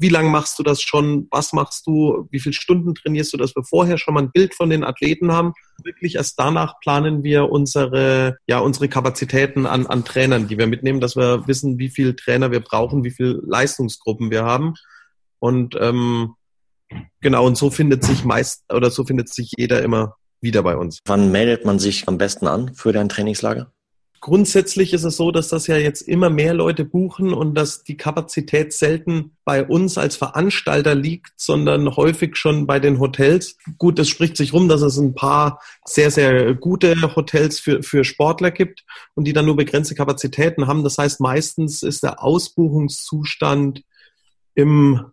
wie 0.00 0.08
lange 0.08 0.30
machst 0.30 0.58
du 0.58 0.62
das 0.62 0.80
schon, 0.80 1.26
was 1.30 1.52
machst 1.52 1.86
du, 1.86 2.28
wie 2.30 2.38
viele 2.38 2.52
Stunden 2.52 2.94
trainierst 2.94 3.32
du, 3.32 3.36
dass 3.36 3.56
wir 3.56 3.64
vorher 3.64 3.98
schon 3.98 4.14
mal 4.14 4.22
ein 4.22 4.30
Bild 4.30 4.54
von 4.54 4.70
den 4.70 4.84
Athleten 4.84 5.32
haben. 5.32 5.54
Wirklich 5.82 6.14
erst 6.14 6.38
danach 6.38 6.78
planen 6.80 7.24
wir 7.24 7.50
unsere, 7.50 8.38
ja, 8.46 8.60
unsere 8.60 8.88
Kapazitäten 8.88 9.66
an, 9.66 9.86
an 9.86 10.04
Trainern, 10.04 10.46
die 10.46 10.56
wir 10.56 10.68
mitnehmen, 10.68 11.00
dass 11.00 11.16
wir 11.16 11.48
wissen, 11.48 11.78
wie 11.78 11.88
viele 11.88 12.14
Trainer 12.14 12.52
wir 12.52 12.60
brauchen, 12.60 13.02
wie 13.02 13.10
viele 13.10 13.40
Leistungsgruppen 13.44 14.30
wir 14.30 14.44
haben. 14.44 14.74
Und 15.40 15.76
ähm, 15.80 16.34
genau, 17.20 17.44
und 17.44 17.56
so 17.56 17.70
findet 17.70 18.04
sich 18.04 18.24
meist 18.24 18.72
oder 18.72 18.90
so 18.90 19.04
findet 19.04 19.28
sich 19.28 19.52
jeder 19.56 19.82
immer 19.82 20.14
wieder 20.40 20.62
bei 20.62 20.76
uns. 20.76 21.00
Wann 21.06 21.32
meldet 21.32 21.64
man 21.64 21.80
sich 21.80 22.06
am 22.06 22.18
besten 22.18 22.46
an 22.46 22.74
für 22.74 22.92
dein 22.92 23.08
Trainingslager? 23.08 23.72
Grundsätzlich 24.20 24.92
ist 24.92 25.04
es 25.04 25.16
so, 25.16 25.30
dass 25.30 25.48
das 25.48 25.66
ja 25.68 25.76
jetzt 25.76 26.02
immer 26.02 26.28
mehr 26.28 26.52
Leute 26.52 26.84
buchen 26.84 27.32
und 27.32 27.54
dass 27.54 27.84
die 27.84 27.96
Kapazität 27.96 28.72
selten 28.72 29.36
bei 29.44 29.64
uns 29.64 29.96
als 29.96 30.16
Veranstalter 30.16 30.94
liegt, 30.94 31.32
sondern 31.36 31.96
häufig 31.96 32.36
schon 32.36 32.66
bei 32.66 32.80
den 32.80 32.98
Hotels. 32.98 33.56
Gut, 33.78 33.98
es 33.98 34.08
spricht 34.08 34.36
sich 34.36 34.52
rum, 34.52 34.68
dass 34.68 34.82
es 34.82 34.96
ein 34.98 35.14
paar 35.14 35.60
sehr, 35.84 36.10
sehr 36.10 36.54
gute 36.54 36.94
Hotels 37.14 37.60
für, 37.60 37.82
für 37.82 38.04
Sportler 38.04 38.50
gibt 38.50 38.84
und 39.14 39.24
die 39.24 39.32
dann 39.32 39.46
nur 39.46 39.56
begrenzte 39.56 39.94
Kapazitäten 39.94 40.66
haben. 40.66 40.84
Das 40.84 40.98
heißt, 40.98 41.20
meistens 41.20 41.82
ist 41.82 42.02
der 42.02 42.22
Ausbuchungszustand 42.22 43.82
im 44.54 45.06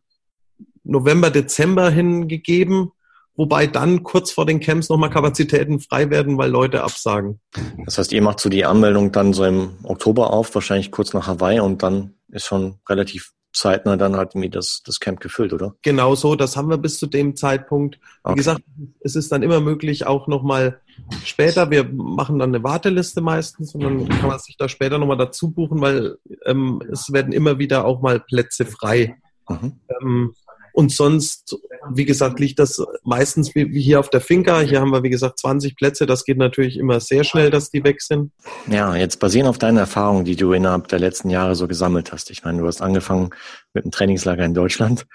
November, 0.84 1.30
Dezember 1.30 1.90
hingegeben 1.90 2.92
wobei 3.36 3.68
dann 3.68 4.04
kurz 4.04 4.32
vor 4.32 4.46
den 4.46 4.60
Camps 4.60 4.90
nochmal 4.90 5.10
Kapazitäten 5.10 5.80
frei 5.80 6.10
werden, 6.10 6.38
weil 6.38 6.50
Leute 6.50 6.84
absagen. 6.84 7.40
Das 7.86 7.98
heißt, 7.98 8.12
ihr 8.12 8.22
macht 8.22 8.40
so 8.40 8.50
die 8.50 8.66
Anmeldung 8.66 9.12
dann 9.12 9.34
so 9.34 9.46
im 9.46 9.72
Oktober 9.84 10.32
auf, 10.32 10.54
wahrscheinlich 10.56 10.92
kurz 10.92 11.14
nach 11.14 11.28
Hawaii 11.28 11.60
und 11.60 11.84
dann 11.84 12.14
ist 12.30 12.46
schon 12.46 12.80
relativ 12.88 13.32
zeitnah 13.56 13.96
dann 13.96 14.18
halt 14.18 14.32
irgendwie 14.36 14.50
das, 14.50 14.82
das 14.86 15.00
Camp 15.00 15.22
gefüllt, 15.22 15.54
oder? 15.54 15.76
Genau 15.82 16.14
so, 16.16 16.36
das 16.36 16.58
haben 16.58 16.70
wir 16.70 16.78
bis 16.78 17.00
zu 17.00 17.08
dem 17.08 17.36
Zeitpunkt. 17.36 17.96
Wie 17.96 18.02
okay. 18.24 18.36
gesagt, 18.36 18.62
es 19.00 19.16
ist 19.16 19.32
dann 19.32 19.44
immer 19.44 19.62
möglich, 19.62 20.06
auch 20.06 20.28
nochmal 20.28 20.82
später, 21.24 21.72
wir 21.72 21.86
machen 21.86 22.40
dann 22.40 22.54
eine 22.54 22.64
Warteliste 22.64 23.22
meistens 23.22 23.74
und 23.74 23.82
dann 23.82 24.10
kann 24.10 24.28
man 24.28 24.40
sich 24.40 24.58
da 24.58 24.68
später 24.68 24.98
nochmal 24.98 25.18
dazu 25.18 25.52
buchen, 25.52 25.82
weil 25.82 26.18
ähm, 26.46 26.82
es 26.92 27.14
werden 27.14 27.32
immer 27.32 27.58
wieder 27.58 27.86
auch 27.86 28.02
mal 28.02 28.20
Plätze 28.20 28.66
frei. 28.66 29.18
Mhm. 29.48 29.80
Ähm, 30.02 30.34
und 30.76 30.92
sonst, 30.92 31.58
wie 31.90 32.04
gesagt, 32.04 32.38
liegt 32.42 32.60
das 32.60 32.86
meistens 33.04 33.56
wie 33.56 33.82
hier 33.82 33.98
auf 33.98 34.10
der 34.10 34.20
Finca. 34.20 34.60
Hier 34.60 34.82
haben 34.82 34.92
wir, 34.92 35.04
wie 35.04 35.10
gesagt, 35.10 35.40
20 35.40 35.78
Plätze. 35.78 36.06
Das 36.06 36.26
geht 36.26 36.38
natürlich 36.38 36.78
immer 36.78 37.00
sehr 37.00 37.24
schnell, 37.24 37.50
dass 37.50 37.70
die 37.70 37.82
weg 37.86 38.02
sind. 38.02 38.34
Ja, 38.68 38.94
jetzt 38.94 39.22
basierend 39.22 39.50
auf 39.50 39.58
deinen 39.58 39.78
Erfahrungen, 39.78 40.26
die 40.26 40.36
du 40.36 40.52
innerhalb 40.52 40.90
der 40.90 41.00
letzten 41.00 41.30
Jahre 41.30 41.56
so 41.56 41.70
gesammelt 41.70 42.12
hast. 42.12 42.30
Ich 42.30 42.44
meine, 42.44 42.60
du 42.60 42.68
hast 42.68 42.82
angefangen 42.82 43.30
mit 43.74 43.86
einem 43.86 43.92
Trainingslager 43.92 44.44
in 44.44 44.54
Deutschland 44.54 45.06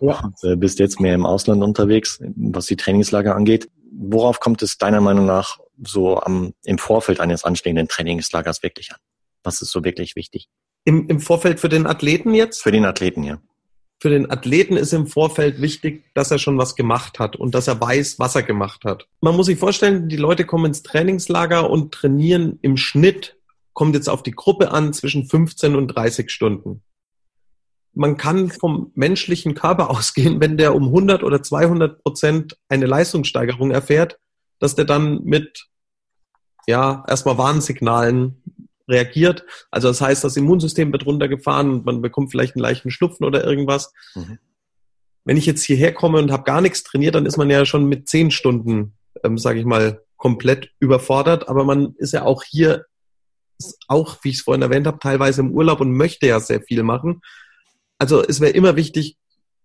ja. 0.00 0.20
und 0.20 0.36
äh, 0.44 0.54
bist 0.54 0.78
jetzt 0.78 1.00
mehr 1.00 1.16
im 1.16 1.26
Ausland 1.26 1.64
unterwegs, 1.64 2.20
was 2.36 2.66
die 2.66 2.76
Trainingslager 2.76 3.34
angeht. 3.34 3.68
Worauf 3.90 4.38
kommt 4.38 4.62
es 4.62 4.78
deiner 4.78 5.00
Meinung 5.00 5.26
nach 5.26 5.58
so 5.84 6.20
am, 6.20 6.52
im 6.64 6.78
Vorfeld 6.78 7.18
eines 7.18 7.42
anstehenden 7.42 7.88
Trainingslagers 7.88 8.62
wirklich 8.62 8.92
an? 8.92 8.98
Was 9.42 9.62
ist 9.62 9.72
so 9.72 9.82
wirklich 9.82 10.14
wichtig? 10.14 10.48
Im, 10.84 11.08
Im 11.08 11.18
Vorfeld 11.18 11.58
für 11.58 11.68
den 11.68 11.88
Athleten 11.88 12.34
jetzt? 12.34 12.62
Für 12.62 12.70
den 12.70 12.84
Athleten, 12.84 13.24
ja 13.24 13.40
für 14.00 14.10
den 14.10 14.30
Athleten 14.30 14.76
ist 14.76 14.92
im 14.92 15.08
Vorfeld 15.08 15.60
wichtig, 15.60 16.04
dass 16.14 16.30
er 16.30 16.38
schon 16.38 16.56
was 16.56 16.76
gemacht 16.76 17.18
hat 17.18 17.34
und 17.34 17.54
dass 17.54 17.66
er 17.66 17.80
weiß, 17.80 18.18
was 18.18 18.36
er 18.36 18.44
gemacht 18.44 18.84
hat. 18.84 19.08
Man 19.20 19.34
muss 19.34 19.46
sich 19.46 19.58
vorstellen, 19.58 20.08
die 20.08 20.16
Leute 20.16 20.44
kommen 20.44 20.66
ins 20.66 20.84
Trainingslager 20.84 21.68
und 21.68 21.92
trainieren 21.92 22.58
im 22.62 22.76
Schnitt, 22.76 23.36
kommt 23.72 23.94
jetzt 23.94 24.08
auf 24.08 24.22
die 24.22 24.30
Gruppe 24.30 24.70
an, 24.70 24.92
zwischen 24.92 25.24
15 25.24 25.74
und 25.74 25.88
30 25.88 26.30
Stunden. 26.30 26.82
Man 27.92 28.16
kann 28.16 28.50
vom 28.50 28.92
menschlichen 28.94 29.54
Körper 29.54 29.90
ausgehen, 29.98 30.40
wenn 30.40 30.56
der 30.56 30.76
um 30.76 30.84
100 30.84 31.24
oder 31.24 31.42
200 31.42 32.02
Prozent 32.02 32.56
eine 32.68 32.86
Leistungssteigerung 32.86 33.72
erfährt, 33.72 34.20
dass 34.60 34.76
der 34.76 34.84
dann 34.84 35.24
mit 35.24 35.66
ja, 36.68 37.02
erstmal 37.08 37.38
Warnsignalen 37.38 38.42
reagiert. 38.88 39.44
Also 39.70 39.88
das 39.88 40.00
heißt, 40.00 40.24
das 40.24 40.36
Immunsystem 40.36 40.92
wird 40.92 41.06
runtergefahren 41.06 41.70
und 41.70 41.86
man 41.86 42.02
bekommt 42.02 42.30
vielleicht 42.30 42.56
einen 42.56 42.62
leichten 42.62 42.90
Schnupfen 42.90 43.26
oder 43.26 43.44
irgendwas. 43.44 43.92
Mhm. 44.14 44.38
Wenn 45.24 45.36
ich 45.36 45.46
jetzt 45.46 45.62
hierher 45.62 45.92
komme 45.92 46.18
und 46.18 46.32
habe 46.32 46.44
gar 46.44 46.60
nichts 46.60 46.82
trainiert, 46.82 47.14
dann 47.14 47.26
ist 47.26 47.36
man 47.36 47.50
ja 47.50 47.66
schon 47.66 47.86
mit 47.86 48.08
zehn 48.08 48.30
Stunden, 48.30 48.94
ähm, 49.22 49.36
sage 49.36 49.60
ich 49.60 49.66
mal, 49.66 50.02
komplett 50.16 50.70
überfordert. 50.80 51.48
Aber 51.48 51.64
man 51.64 51.94
ist 51.98 52.12
ja 52.12 52.24
auch 52.24 52.42
hier, 52.42 52.86
auch 53.88 54.16
wie 54.22 54.30
ich 54.30 54.36
es 54.36 54.42
vorhin 54.42 54.62
erwähnt 54.62 54.86
habe, 54.86 54.98
teilweise 54.98 55.42
im 55.42 55.52
Urlaub 55.52 55.80
und 55.80 55.92
möchte 55.92 56.26
ja 56.26 56.40
sehr 56.40 56.62
viel 56.62 56.82
machen. 56.82 57.20
Also 57.98 58.22
es 58.22 58.40
wäre 58.40 58.52
immer 58.52 58.76
wichtig, 58.76 59.17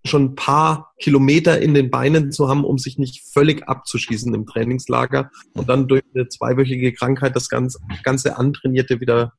schon 0.05 0.25
ein 0.25 0.36
paar 0.36 0.93
Kilometer 1.00 1.62
in 1.62 1.74
den 1.74 1.89
Beinen 1.89 2.31
zu 2.31 2.50
haben, 2.50 2.65
um 2.65 2.77
sich 2.77 2.98
nicht 2.98 3.24
völlig 3.31 3.67
abzuschießen 3.67 4.33
im 4.33 4.45
Trainingslager 4.45 5.31
und 5.53 5.69
dann 5.69 5.88
durch 5.88 6.03
eine 6.13 6.27
zweiwöchige 6.27 6.93
Krankheit 6.93 7.36
das 7.36 7.50
ganze, 7.50 7.79
ganze 8.03 8.38
Antrainierte 8.38 9.00
wieder 9.00 9.33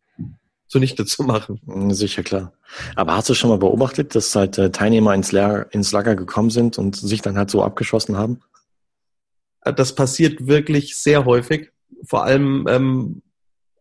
zunichte 0.66 1.04
zu 1.04 1.22
machen. 1.22 1.60
Mm, 1.66 1.90
sicher, 1.90 2.22
klar. 2.22 2.52
Aber 2.96 3.14
hast 3.16 3.28
du 3.28 3.34
schon 3.34 3.50
mal 3.50 3.58
beobachtet, 3.58 4.14
dass 4.14 4.34
halt 4.34 4.58
äh, 4.58 4.70
Teilnehmer 4.70 5.14
ins 5.14 5.30
Lager, 5.32 5.72
ins 5.72 5.92
Lager 5.92 6.16
gekommen 6.16 6.50
sind 6.50 6.78
und 6.78 6.96
sich 6.96 7.22
dann 7.22 7.36
halt 7.36 7.50
so 7.50 7.62
abgeschossen 7.62 8.16
haben? 8.16 8.40
Äh, 9.60 9.74
das 9.74 9.94
passiert 9.94 10.46
wirklich 10.46 10.96
sehr 10.96 11.26
häufig. 11.26 11.70
Vor 12.06 12.24
allem, 12.24 12.66
ähm, 12.68 13.22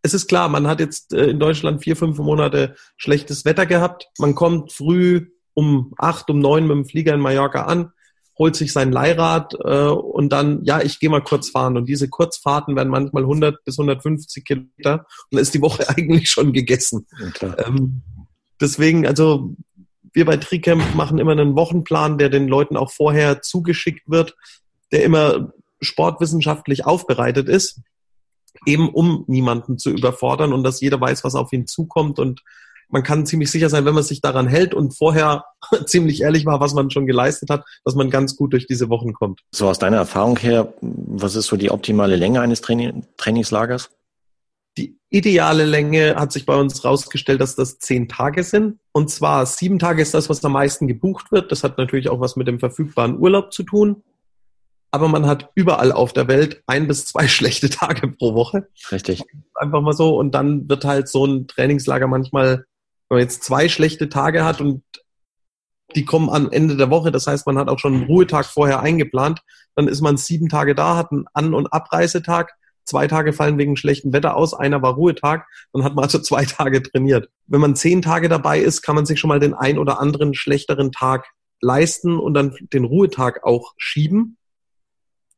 es 0.01 0.13
ist 0.13 0.27
klar, 0.27 0.49
man 0.49 0.67
hat 0.67 0.81
jetzt 0.81 1.13
äh, 1.13 1.27
in 1.27 1.39
Deutschland 1.39 1.83
vier, 1.83 1.95
fünf 1.95 2.17
Monate 2.19 2.75
schlechtes 2.97 3.45
Wetter 3.45 3.65
gehabt. 3.65 4.09
Man 4.19 4.35
kommt 4.35 4.73
früh 4.73 5.32
um 5.53 5.93
acht, 5.97 6.29
um 6.29 6.39
neun 6.39 6.67
mit 6.67 6.75
dem 6.75 6.85
Flieger 6.85 7.13
in 7.13 7.19
Mallorca 7.19 7.63
an, 7.63 7.91
holt 8.37 8.55
sich 8.55 8.73
sein 8.73 8.91
Leihrad 8.91 9.53
äh, 9.63 9.87
und 9.87 10.29
dann, 10.29 10.63
ja, 10.63 10.81
ich 10.81 10.99
gehe 10.99 11.09
mal 11.09 11.21
kurz 11.21 11.49
fahren. 11.49 11.77
Und 11.77 11.87
diese 11.87 12.09
Kurzfahrten 12.09 12.75
werden 12.75 12.89
manchmal 12.89 13.23
100 13.23 13.63
bis 13.63 13.77
150 13.77 14.43
Kilometer 14.43 14.93
und 14.99 15.05
dann 15.31 15.41
ist 15.41 15.53
die 15.53 15.61
Woche 15.61 15.87
eigentlich 15.95 16.29
schon 16.29 16.53
gegessen. 16.53 17.07
Ja, 17.41 17.57
ähm, 17.67 18.01
deswegen, 18.59 19.05
also 19.05 19.55
wir 20.13 20.25
bei 20.25 20.37
Tricamp 20.37 20.95
machen 20.95 21.17
immer 21.17 21.31
einen 21.31 21.55
Wochenplan, 21.55 22.17
der 22.17 22.29
den 22.29 22.47
Leuten 22.47 22.77
auch 22.77 22.91
vorher 22.91 23.41
zugeschickt 23.41 24.09
wird, 24.09 24.35
der 24.91 25.03
immer 25.03 25.53
sportwissenschaftlich 25.81 26.85
aufbereitet 26.85 27.49
ist, 27.49 27.81
eben 28.65 28.89
um 28.89 29.25
niemanden 29.27 29.77
zu 29.77 29.89
überfordern 29.89 30.53
und 30.53 30.63
dass 30.63 30.81
jeder 30.81 31.01
weiß, 31.01 31.23
was 31.23 31.35
auf 31.35 31.51
ihn 31.51 31.67
zukommt 31.67 32.19
und 32.19 32.41
man 32.93 33.01
kann 33.01 33.25
ziemlich 33.25 33.49
sicher 33.49 33.69
sein, 33.69 33.85
wenn 33.85 33.95
man 33.95 34.03
sich 34.03 34.21
daran 34.21 34.47
hält 34.47 34.75
und 34.75 34.95
vorher 34.95 35.45
ziemlich 35.87 36.21
ehrlich 36.21 36.45
war, 36.45 36.59
was 36.59 36.75
man 36.75 36.91
schon 36.91 37.07
geleistet 37.07 37.49
hat, 37.49 37.65
dass 37.83 37.95
man 37.95 38.11
ganz 38.11 38.37
gut 38.37 38.53
durch 38.53 38.67
diese 38.67 38.87
Wochen 38.87 39.13
kommt. 39.13 39.41
So 39.51 39.67
aus 39.67 39.79
deiner 39.79 39.97
Erfahrung 39.97 40.37
her, 40.37 40.73
was 40.81 41.35
ist 41.35 41.47
so 41.47 41.57
die 41.57 41.71
optimale 41.71 42.15
Länge 42.15 42.39
eines 42.39 42.61
Training 42.61 43.07
Trainingslagers? 43.17 43.89
Die 44.77 44.95
ideale 45.09 45.65
Länge 45.65 46.15
hat 46.15 46.31
sich 46.31 46.45
bei 46.45 46.55
uns 46.55 46.85
rausgestellt, 46.85 47.41
dass 47.41 47.55
das 47.55 47.79
zehn 47.79 48.07
Tage 48.07 48.43
sind. 48.43 48.77
Und 48.91 49.09
zwar 49.09 49.47
sieben 49.47 49.79
Tage 49.79 50.01
ist 50.01 50.13
das, 50.13 50.29
was 50.29 50.45
am 50.45 50.51
meisten 50.51 50.87
gebucht 50.87 51.31
wird. 51.31 51.51
Das 51.51 51.63
hat 51.63 51.79
natürlich 51.79 52.09
auch 52.09 52.19
was 52.19 52.35
mit 52.35 52.47
dem 52.47 52.59
verfügbaren 52.59 53.17
Urlaub 53.17 53.53
zu 53.53 53.63
tun. 53.63 54.03
Aber 54.91 55.07
man 55.07 55.25
hat 55.25 55.49
überall 55.55 55.91
auf 55.91 56.13
der 56.13 56.27
Welt 56.27 56.61
ein 56.67 56.87
bis 56.87 57.05
zwei 57.05 57.27
schlechte 57.27 57.71
Tage 57.71 58.07
pro 58.07 58.35
Woche. 58.35 58.67
Richtig. 58.91 59.23
Einfach 59.55 59.81
mal 59.81 59.93
so. 59.93 60.15
Und 60.15 60.35
dann 60.35 60.69
wird 60.69 60.85
halt 60.85 61.07
so 61.07 61.25
ein 61.25 61.47
Trainingslager 61.47 62.05
manchmal 62.05 62.65
wenn 63.13 63.19
man 63.19 63.27
jetzt 63.27 63.43
zwei 63.43 63.69
schlechte 63.69 64.09
Tage 64.09 64.43
hat 64.43 64.59
und 64.59 64.83
die 65.95 66.03
kommen 66.03 66.31
am 66.31 66.49
Ende 66.49 66.75
der 66.75 66.89
Woche, 66.89 67.11
das 67.11 67.27
heißt, 67.27 67.45
man 67.45 67.59
hat 67.59 67.69
auch 67.69 67.77
schon 67.77 67.93
einen 67.93 68.05
Ruhetag 68.05 68.45
vorher 68.45 68.79
eingeplant, 68.79 69.41
dann 69.75 69.87
ist 69.87 70.01
man 70.01 70.17
sieben 70.17 70.49
Tage 70.49 70.73
da, 70.73 70.95
hat 70.95 71.11
einen 71.11 71.25
An- 71.31 71.53
und 71.53 71.67
Abreisetag, 71.67 72.53
zwei 72.85 73.07
Tage 73.07 73.31
fallen 73.31 73.59
wegen 73.59 73.77
schlechtem 73.77 74.13
Wetter 74.13 74.35
aus, 74.35 74.55
einer 74.55 74.81
war 74.81 74.95
Ruhetag, 74.95 75.45
dann 75.73 75.83
hat 75.83 75.93
man 75.93 76.05
also 76.05 76.17
zwei 76.17 76.43
Tage 76.45 76.81
trainiert. 76.81 77.29
Wenn 77.45 77.61
man 77.61 77.75
zehn 77.75 78.01
Tage 78.01 78.29
dabei 78.29 78.59
ist, 78.59 78.81
kann 78.81 78.95
man 78.95 79.05
sich 79.05 79.19
schon 79.19 79.27
mal 79.27 79.39
den 79.39 79.53
ein 79.53 79.77
oder 79.77 79.99
anderen 79.99 80.33
schlechteren 80.33 80.91
Tag 80.91 81.27
leisten 81.61 82.17
und 82.17 82.33
dann 82.33 82.55
den 82.73 82.83
Ruhetag 82.83 83.43
auch 83.43 83.75
schieben. 83.77 84.37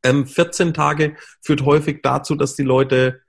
Ähm, 0.01 0.25
14 0.27 0.73
Tage 0.73 1.17
führt 1.41 1.65
häufig 1.65 1.99
dazu, 2.03 2.35
dass 2.35 2.55
die 2.55 2.63
Leute 2.63 3.19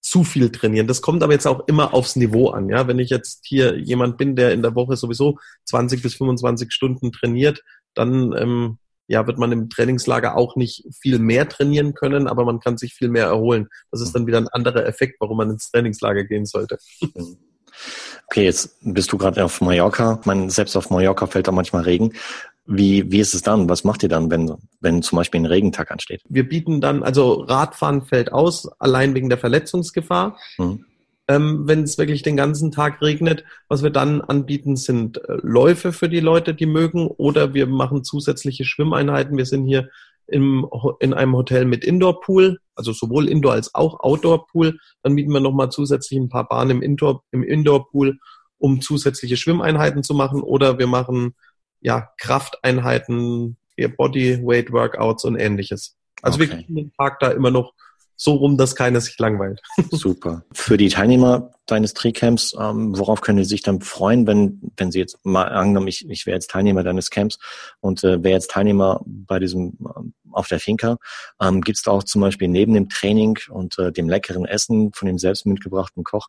zu 0.00 0.24
viel 0.24 0.50
trainieren. 0.50 0.86
Das 0.86 1.02
kommt 1.02 1.22
aber 1.22 1.32
jetzt 1.32 1.46
auch 1.46 1.66
immer 1.68 1.92
aufs 1.94 2.16
Niveau 2.16 2.50
an. 2.50 2.68
Ja, 2.68 2.86
wenn 2.88 2.98
ich 2.98 3.10
jetzt 3.10 3.46
hier 3.46 3.78
jemand 3.78 4.16
bin, 4.16 4.36
der 4.36 4.52
in 4.52 4.62
der 4.62 4.74
Woche 4.74 4.96
sowieso 4.96 5.38
20 5.64 6.02
bis 6.02 6.14
25 6.14 6.72
Stunden 6.72 7.12
trainiert, 7.12 7.62
dann 7.94 8.32
ähm, 8.36 8.78
ja, 9.08 9.26
wird 9.26 9.38
man 9.38 9.50
im 9.50 9.68
Trainingslager 9.68 10.36
auch 10.36 10.54
nicht 10.54 10.86
viel 11.00 11.18
mehr 11.18 11.48
trainieren 11.48 11.94
können, 11.94 12.28
aber 12.28 12.44
man 12.44 12.60
kann 12.60 12.78
sich 12.78 12.94
viel 12.94 13.08
mehr 13.08 13.26
erholen. 13.26 13.68
Das 13.90 14.00
ist 14.00 14.14
dann 14.14 14.26
wieder 14.26 14.38
ein 14.38 14.48
anderer 14.48 14.86
Effekt, 14.86 15.16
warum 15.20 15.38
man 15.38 15.50
ins 15.50 15.70
Trainingslager 15.70 16.24
gehen 16.24 16.46
sollte. 16.46 16.78
Okay, 18.26 18.44
jetzt 18.44 18.76
bist 18.82 19.10
du 19.12 19.18
gerade 19.18 19.44
auf 19.44 19.60
Mallorca. 19.60 20.20
Meine, 20.24 20.50
selbst 20.50 20.76
auf 20.76 20.90
Mallorca 20.90 21.26
fällt 21.26 21.48
da 21.48 21.52
manchmal 21.52 21.82
Regen. 21.82 22.12
Wie, 22.72 23.10
wie 23.10 23.18
ist 23.18 23.34
es 23.34 23.42
dann? 23.42 23.68
Was 23.68 23.82
macht 23.82 24.04
ihr 24.04 24.08
dann, 24.08 24.30
wenn, 24.30 24.54
wenn 24.80 25.02
zum 25.02 25.16
Beispiel 25.16 25.40
ein 25.40 25.46
Regentag 25.46 25.90
ansteht? 25.90 26.22
Wir 26.28 26.48
bieten 26.48 26.80
dann, 26.80 27.02
also 27.02 27.40
Radfahren 27.40 28.02
fällt 28.02 28.32
aus, 28.32 28.70
allein 28.78 29.12
wegen 29.16 29.28
der 29.28 29.38
Verletzungsgefahr. 29.38 30.38
Mhm. 30.56 30.84
Ähm, 31.26 31.62
wenn 31.66 31.82
es 31.82 31.98
wirklich 31.98 32.22
den 32.22 32.36
ganzen 32.36 32.70
Tag 32.70 33.02
regnet, 33.02 33.44
was 33.68 33.82
wir 33.82 33.90
dann 33.90 34.20
anbieten, 34.20 34.76
sind 34.76 35.18
äh, 35.18 35.38
Läufe 35.42 35.92
für 35.92 36.08
die 36.08 36.20
Leute, 36.20 36.54
die 36.54 36.66
mögen, 36.66 37.08
oder 37.08 37.54
wir 37.54 37.66
machen 37.66 38.04
zusätzliche 38.04 38.64
Schwimmeinheiten. 38.64 39.36
Wir 39.36 39.46
sind 39.46 39.66
hier 39.66 39.88
im, 40.28 40.64
in 41.00 41.12
einem 41.12 41.34
Hotel 41.34 41.64
mit 41.64 41.84
Indoor-Pool, 41.84 42.60
also 42.76 42.92
sowohl 42.92 43.28
Indoor- 43.28 43.54
als 43.54 43.74
auch 43.74 43.98
Outdoor-Pool. 43.98 44.78
Dann 45.02 45.14
mieten 45.14 45.32
wir 45.32 45.40
nochmal 45.40 45.70
zusätzlich 45.70 46.20
ein 46.20 46.28
paar 46.28 46.46
Bahnen 46.46 46.70
im, 46.70 46.82
Indoor, 46.82 47.24
im 47.32 47.42
Indoor-Pool, 47.42 48.18
um 48.58 48.80
zusätzliche 48.80 49.36
Schwimmeinheiten 49.36 50.04
zu 50.04 50.14
machen. 50.14 50.40
Oder 50.40 50.78
wir 50.78 50.86
machen 50.86 51.34
ja, 51.80 52.10
Krafteinheiten, 52.18 53.56
Bodyweight 53.96 54.72
Workouts 54.72 55.24
und 55.24 55.36
ähnliches. 55.36 55.96
Also 56.22 56.36
okay. 56.36 56.48
wir 56.50 56.56
kriegen 56.56 56.74
den 56.74 56.92
Tag 56.92 57.18
da 57.20 57.30
immer 57.30 57.50
noch 57.50 57.72
so 58.22 58.34
rum, 58.34 58.58
dass 58.58 58.76
keiner 58.76 59.00
sich 59.00 59.18
langweilt. 59.18 59.62
Super. 59.90 60.44
Für 60.52 60.76
die 60.76 60.90
Teilnehmer 60.90 61.52
deines 61.64 61.94
Tricamps, 61.94 62.54
ähm, 62.60 62.98
worauf 62.98 63.22
können 63.22 63.38
die 63.38 63.44
sich 63.44 63.62
dann 63.62 63.80
freuen, 63.80 64.26
wenn, 64.26 64.60
wenn 64.76 64.92
sie 64.92 64.98
jetzt 64.98 65.24
mal 65.24 65.44
angenommen, 65.44 65.88
ich, 65.88 66.06
ich 66.06 66.26
wäre 66.26 66.34
jetzt 66.34 66.50
Teilnehmer 66.50 66.82
deines 66.82 67.08
Camps 67.08 67.38
und 67.80 68.04
äh, 68.04 68.22
wäre 68.22 68.34
jetzt 68.34 68.50
Teilnehmer 68.50 69.00
bei 69.06 69.38
diesem 69.38 69.78
ähm, 69.96 70.12
auf 70.32 70.48
der 70.48 70.60
Finca, 70.60 70.98
ähm, 71.40 71.62
gibt 71.62 71.78
es 71.78 71.82
da 71.82 71.92
auch 71.92 72.04
zum 72.04 72.20
Beispiel 72.20 72.48
neben 72.48 72.74
dem 72.74 72.90
Training 72.90 73.38
und 73.48 73.78
äh, 73.78 73.90
dem 73.90 74.10
leckeren 74.10 74.44
Essen 74.44 74.92
von 74.92 75.06
dem 75.06 75.18
selbst 75.18 75.46
mitgebrachten 75.46 76.04
Koch, 76.04 76.28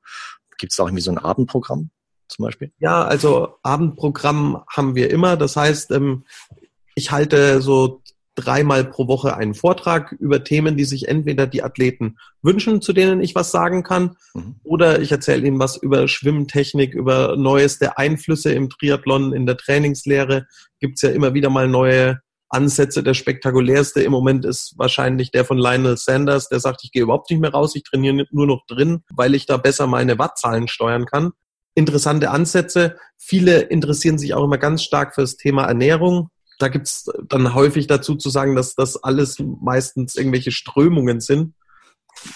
gibt 0.58 0.72
es 0.72 0.78
da 0.78 0.84
auch 0.84 0.88
irgendwie 0.88 1.04
so 1.04 1.12
ein 1.12 1.18
Abendprogramm? 1.18 1.90
Zum 2.32 2.46
Beispiel? 2.46 2.72
Ja, 2.80 3.04
also 3.04 3.56
Abendprogramm 3.62 4.64
haben 4.70 4.96
wir 4.96 5.10
immer. 5.10 5.36
Das 5.36 5.58
heißt, 5.58 5.92
ähm, 5.92 6.24
ich 6.96 7.12
halte 7.12 7.62
so 7.62 8.02
dreimal 8.36 8.86
pro 8.86 9.10
Woche 9.10 9.36
einen 9.36 9.54
Vortrag 9.54 10.14
über 10.14 10.46
Themen, 10.46 10.78
die 10.78 10.86
sich 10.86 11.10
entweder 11.10 11.46
die 11.46 11.62
Athleten 11.62 12.18
wünschen, 12.42 12.82
zu 12.82 12.94
denen 12.94 13.22
ich 13.22 13.36
was 13.36 13.52
sagen 13.52 13.84
kann, 13.84 14.16
mhm. 14.34 14.56
oder 14.64 15.02
ich 15.02 15.12
erzähle 15.12 15.46
ihnen 15.46 15.60
was 15.60 15.76
über 15.76 16.08
Schwimmtechnik, 16.08 16.94
über 16.94 17.36
neueste 17.36 17.98
Einflüsse 17.98 18.54
im 18.54 18.70
Triathlon, 18.70 19.34
in 19.34 19.46
der 19.46 19.58
Trainingslehre. 19.58 20.48
Gibt 20.80 20.96
es 20.96 21.02
ja 21.02 21.10
immer 21.10 21.34
wieder 21.34 21.50
mal 21.50 21.68
neue 21.68 22.22
Ansätze. 22.48 23.04
Der 23.04 23.14
spektakulärste 23.14 24.02
im 24.02 24.12
Moment 24.12 24.46
ist 24.46 24.74
wahrscheinlich 24.78 25.32
der 25.32 25.44
von 25.44 25.58
Lionel 25.58 25.98
Sanders, 25.98 26.48
der 26.48 26.60
sagt, 26.60 26.82
ich 26.84 26.92
gehe 26.92 27.04
überhaupt 27.04 27.30
nicht 27.30 27.40
mehr 27.40 27.52
raus, 27.52 27.76
ich 27.76 27.84
trainiere 27.84 28.26
nur 28.32 28.48
noch 28.48 28.66
drin, 28.68 29.04
weil 29.14 29.36
ich 29.36 29.46
da 29.46 29.58
besser 29.58 29.88
meine 29.88 30.20
Wattzahlen 30.20 30.68
steuern 30.68 31.06
kann. 31.06 31.32
Interessante 31.74 32.32
Ansätze. 32.32 32.98
Viele 33.18 33.62
interessieren 33.62 34.18
sich 34.18 34.34
auch 34.34 34.44
immer 34.44 34.58
ganz 34.58 34.84
stark 34.84 35.16
für 35.16 35.22
das 35.22 35.38
Thema 35.38 35.66
Ernährung 35.66 36.30
da 36.62 36.68
gibt's 36.68 37.10
dann 37.28 37.56
häufig 37.56 37.88
dazu 37.88 38.16
zu 38.16 38.30
sagen, 38.30 38.56
dass 38.56 38.76
das 38.76 39.04
alles 39.04 39.38
meistens 39.40 40.16
irgendwelche 40.16 40.52
Strömungen 40.52 41.20
sind, 41.20 41.56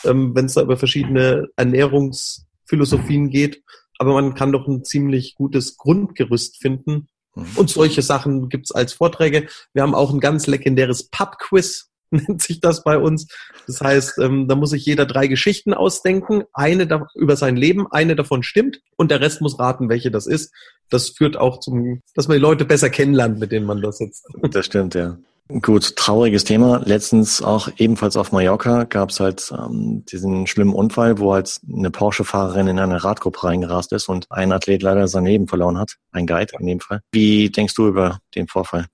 ähm, 0.04 0.36
wenn 0.36 0.46
es 0.46 0.56
da 0.56 0.64
über 0.64 0.78
verschiedene 0.78 1.48
Ernährungsphilosophien 1.56 3.30
geht. 3.30 3.64
Aber 4.00 4.14
man 4.14 4.34
kann 4.34 4.52
doch 4.52 4.68
ein 4.68 4.84
ziemlich 4.84 5.36
gutes 5.36 5.78
Grundgerüst 5.78 6.58
finden. 6.58 7.08
Mhm. 7.36 7.46
Und 7.56 7.70
solche 7.70 8.02
Sachen 8.02 8.50
gibt's 8.50 8.72
als 8.72 8.94
Vorträge. 8.94 9.48
Wir 9.74 9.84
haben 9.84 9.96
auch 9.96 10.12
ein 10.12 10.20
ganz 10.20 10.48
legendäres 10.48 11.08
Pub-Quiz, 11.10 11.92
nennt 12.28 12.42
sich 12.42 12.60
das 12.60 12.84
bei 12.84 12.98
uns. 12.98 13.28
Das 13.68 13.82
heißt, 13.82 14.20
ähm, 14.20 14.48
da 14.48 14.56
muss 14.56 14.72
sich 14.72 14.86
jeder 14.86 15.06
drei 15.06 15.28
Geschichten 15.28 15.74
ausdenken, 15.74 16.44
eine 16.54 16.88
da, 16.88 17.08
über 17.16 17.36
sein 17.36 17.56
Leben, 17.56 17.88
eine 17.92 18.16
davon 18.16 18.44
stimmt 18.44 18.82
und 18.96 19.12
der 19.12 19.22
Rest 19.22 19.42
muss 19.42 19.60
raten, 19.60 19.90
welche 19.90 20.12
das 20.12 20.28
ist. 20.28 20.54
Das 20.90 21.10
führt 21.10 21.38
auch 21.38 21.60
zum, 21.60 22.02
dass 22.14 22.28
man 22.28 22.38
die 22.38 22.42
Leute 22.42 22.66
besser 22.66 22.90
kennenlernt, 22.90 23.40
mit 23.40 23.52
denen 23.52 23.66
man 23.66 23.82
das 23.82 24.00
jetzt. 24.00 24.26
Das 24.52 24.66
stimmt, 24.66 24.96
ja. 24.96 25.18
Gut, 25.62 25.96
trauriges 25.96 26.44
Thema. 26.44 26.82
Letztens 26.86 27.44
auch 27.44 27.70
ebenfalls 27.78 28.18
auf 28.18 28.32
Mallorca 28.32 28.86
gab 28.86 29.12
es 29.12 29.20
halt 29.20 29.54
ähm, 29.56 30.04
diesen 30.06 30.48
schlimmen 30.48 30.74
Unfall, 30.74 31.20
wo 31.20 31.34
halt 31.34 31.60
eine 31.72 31.92
Porsche-Fahrerin 31.92 32.68
in 32.68 32.80
eine 32.80 33.04
Radgruppe 33.04 33.44
reingerast 33.44 33.92
ist 33.94 34.10
und 34.10 34.32
ein 34.32 34.52
Athlet 34.52 34.82
leider 34.82 35.08
sein 35.08 35.26
Leben 35.26 35.48
verloren 35.48 35.78
hat. 35.78 35.98
Ein 36.12 36.26
Guide 36.26 36.54
in 36.60 36.66
dem 36.66 36.80
Fall. 36.80 37.02
Wie 37.12 37.52
denkst 37.52 37.76
du 37.76 37.88
über 37.88 38.20
den 38.34 38.48
Vorfall? 38.48 38.88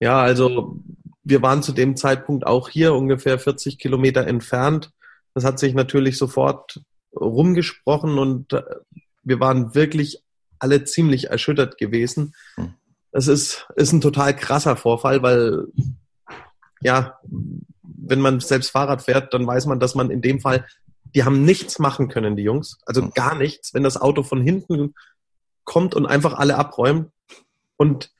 Ja, 0.00 0.22
also 0.22 0.78
wir 1.24 1.42
waren 1.42 1.62
zu 1.62 1.72
dem 1.72 1.96
Zeitpunkt 1.96 2.46
auch 2.46 2.68
hier 2.68 2.94
ungefähr 2.94 3.38
40 3.38 3.78
Kilometer 3.78 4.26
entfernt. 4.26 4.92
Das 5.32 5.44
hat 5.44 5.58
sich 5.58 5.74
natürlich 5.74 6.18
sofort 6.18 6.82
rumgesprochen 7.14 8.18
und 8.18 8.52
äh, 8.52 8.62
wir 9.22 9.40
waren 9.40 9.74
wirklich 9.74 10.22
alle 10.58 10.84
ziemlich 10.84 11.30
erschüttert 11.30 11.78
gewesen. 11.78 12.34
Hm. 12.56 12.74
Es 13.10 13.26
ist, 13.28 13.66
ist 13.76 13.92
ein 13.92 14.00
total 14.00 14.36
krasser 14.36 14.76
Vorfall, 14.76 15.22
weil 15.22 15.66
ja, 16.80 17.18
wenn 17.82 18.20
man 18.20 18.40
selbst 18.40 18.70
Fahrrad 18.70 19.02
fährt, 19.02 19.32
dann 19.32 19.46
weiß 19.46 19.66
man, 19.66 19.80
dass 19.80 19.94
man 19.94 20.10
in 20.10 20.20
dem 20.20 20.40
Fall, 20.40 20.66
die 21.14 21.24
haben 21.24 21.44
nichts 21.44 21.78
machen 21.78 22.08
können, 22.08 22.36
die 22.36 22.42
Jungs. 22.42 22.78
Also 22.84 23.02
hm. 23.02 23.12
gar 23.14 23.34
nichts. 23.34 23.72
Wenn 23.72 23.82
das 23.82 23.96
Auto 23.96 24.22
von 24.22 24.42
hinten 24.42 24.94
kommt 25.64 25.94
und 25.94 26.04
einfach 26.04 26.34
alle 26.34 26.56
abräumt 26.56 27.10
und 27.76 28.10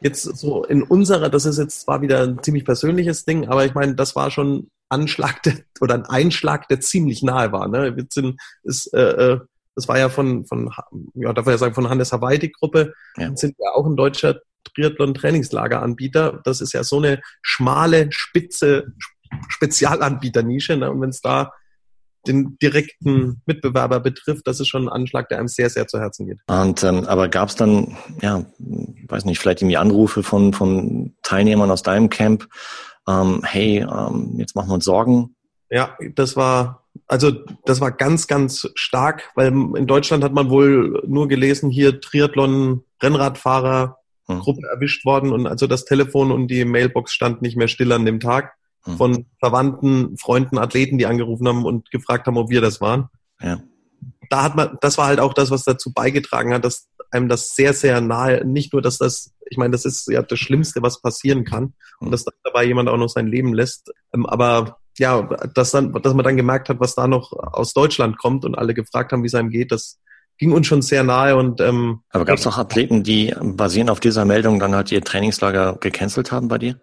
jetzt 0.00 0.22
so 0.22 0.64
in 0.64 0.82
unserer, 0.82 1.28
das 1.28 1.44
ist 1.44 1.58
jetzt 1.58 1.82
zwar 1.82 2.02
wieder 2.02 2.22
ein 2.22 2.42
ziemlich 2.42 2.64
persönliches 2.64 3.24
Ding, 3.24 3.48
aber 3.48 3.64
ich 3.64 3.74
meine, 3.74 3.94
das 3.94 4.16
war 4.16 4.30
schon 4.30 4.70
Anschlag 4.88 5.42
der, 5.42 5.54
oder 5.80 5.94
ein 5.94 6.06
Einschlag, 6.06 6.68
der 6.68 6.80
ziemlich 6.80 7.22
nahe 7.22 7.52
war. 7.52 7.68
Ne? 7.68 7.96
Wir 7.96 8.06
sind, 8.10 8.40
ist, 8.64 8.92
äh, 8.92 9.32
äh, 9.32 9.40
das 9.74 9.88
war 9.88 9.98
ja 9.98 10.08
von, 10.08 10.44
von 10.46 10.70
ja, 11.14 11.32
darf 11.32 11.46
ich 11.46 11.52
ja 11.52 11.58
sagen, 11.58 11.74
von 11.74 11.88
Hannes 11.88 12.12
Hawaii 12.12 12.38
die 12.38 12.52
Gruppe, 12.52 12.92
ja. 13.16 13.34
sind 13.36 13.54
ja 13.58 13.70
auch 13.72 13.86
ein 13.86 13.96
deutscher 13.96 14.40
Triathlon-Trainingslageranbieter. 14.74 16.40
Das 16.44 16.60
ist 16.60 16.72
ja 16.72 16.84
so 16.84 16.98
eine 16.98 17.20
schmale, 17.42 18.08
spitze 18.10 18.92
Spezialanbieternische. 19.48 20.76
Ne? 20.76 20.90
Und 20.90 21.00
wenn 21.00 21.10
es 21.10 21.20
da 21.20 21.52
den 22.26 22.58
direkten 22.58 23.42
Mitbewerber 23.46 24.00
betrifft, 24.00 24.46
das 24.46 24.60
ist 24.60 24.68
schon 24.68 24.88
ein 24.88 24.92
Anschlag, 24.92 25.28
der 25.28 25.38
einem 25.38 25.48
sehr, 25.48 25.70
sehr 25.70 25.86
zu 25.86 25.98
Herzen 25.98 26.26
geht. 26.26 26.40
Und 26.46 26.82
ähm, 26.82 27.06
aber 27.06 27.28
gab 27.28 27.48
es 27.48 27.56
dann, 27.56 27.96
ja, 28.20 28.44
weiß 29.08 29.24
nicht, 29.24 29.38
vielleicht 29.38 29.62
irgendwie 29.62 29.76
Anrufe 29.76 30.22
von 30.22 30.52
von 30.52 31.14
Teilnehmern 31.22 31.70
aus 31.70 31.82
deinem 31.82 32.10
Camp, 32.10 32.46
ähm, 33.08 33.42
hey, 33.44 33.78
ähm, 33.78 34.34
jetzt 34.36 34.54
machen 34.54 34.68
wir 34.68 34.74
uns 34.74 34.84
Sorgen. 34.84 35.34
Ja, 35.70 35.96
das 36.14 36.36
war 36.36 36.80
also 37.06 37.32
das 37.64 37.80
war 37.80 37.92
ganz, 37.92 38.26
ganz 38.26 38.68
stark, 38.74 39.30
weil 39.34 39.48
in 39.48 39.86
Deutschland 39.86 40.24
hat 40.24 40.32
man 40.32 40.50
wohl 40.50 41.02
nur 41.06 41.28
gelesen, 41.28 41.70
hier 41.70 42.00
Triathlon, 42.00 42.84
Rennradfahrer, 43.02 43.98
hm. 44.26 44.40
Gruppe 44.40 44.66
erwischt 44.72 45.04
worden 45.04 45.32
und 45.32 45.46
also 45.46 45.66
das 45.66 45.84
Telefon 45.84 46.30
und 46.30 46.48
die 46.48 46.64
Mailbox 46.64 47.12
stand 47.12 47.42
nicht 47.42 47.56
mehr 47.56 47.68
still 47.68 47.92
an 47.92 48.04
dem 48.04 48.20
Tag. 48.20 48.54
Hm. 48.84 48.96
von 48.96 49.26
Verwandten, 49.38 50.16
Freunden, 50.16 50.58
Athleten, 50.58 50.96
die 50.96 51.06
angerufen 51.06 51.46
haben 51.46 51.64
und 51.64 51.90
gefragt 51.90 52.26
haben, 52.26 52.38
ob 52.38 52.50
wir 52.50 52.60
das 52.60 52.80
waren. 52.80 53.08
Ja. 53.40 53.60
Da 54.30 54.42
hat 54.42 54.56
man, 54.56 54.78
das 54.80 54.96
war 54.96 55.06
halt 55.06 55.20
auch 55.20 55.34
das, 55.34 55.50
was 55.50 55.64
dazu 55.64 55.92
beigetragen 55.92 56.54
hat, 56.54 56.64
dass 56.64 56.88
einem 57.10 57.28
das 57.28 57.54
sehr, 57.54 57.74
sehr 57.74 58.00
nahe, 58.00 58.44
nicht 58.46 58.72
nur, 58.72 58.80
dass 58.80 58.96
das, 58.96 59.32
ich 59.50 59.58
meine, 59.58 59.72
das 59.72 59.84
ist 59.84 60.08
ja 60.08 60.22
das 60.22 60.38
Schlimmste, 60.38 60.82
was 60.82 61.02
passieren 61.02 61.44
kann 61.44 61.74
und 61.98 62.06
hm. 62.06 62.10
dass 62.12 62.24
dabei 62.44 62.64
jemand 62.64 62.88
auch 62.88 62.96
noch 62.96 63.08
sein 63.08 63.26
Leben 63.26 63.52
lässt. 63.52 63.92
Ähm, 64.14 64.24
aber 64.26 64.78
ja, 64.98 65.22
dass 65.54 65.72
dann, 65.72 65.92
dass 65.92 66.14
man 66.14 66.24
dann 66.24 66.36
gemerkt 66.36 66.68
hat, 66.68 66.80
was 66.80 66.94
da 66.94 67.06
noch 67.06 67.32
aus 67.32 67.72
Deutschland 67.74 68.18
kommt 68.18 68.44
und 68.44 68.56
alle 68.56 68.74
gefragt 68.74 69.12
haben, 69.12 69.22
wie 69.22 69.28
es 69.28 69.34
einem 69.34 69.50
geht, 69.50 69.72
das 69.72 69.98
ging 70.38 70.52
uns 70.52 70.66
schon 70.66 70.80
sehr 70.80 71.04
nahe 71.04 71.36
und 71.36 71.60
ähm, 71.60 72.00
Aber 72.10 72.24
gab 72.24 72.38
es 72.38 72.46
noch 72.46 72.56
Athleten, 72.56 73.02
die 73.02 73.34
basierend 73.38 73.90
auf 73.90 74.00
dieser 74.00 74.24
Meldung 74.24 74.58
dann 74.58 74.74
halt 74.74 74.90
ihr 74.90 75.02
Trainingslager 75.02 75.76
gecancelt 75.80 76.32
haben 76.32 76.48
bei 76.48 76.56
dir? 76.56 76.80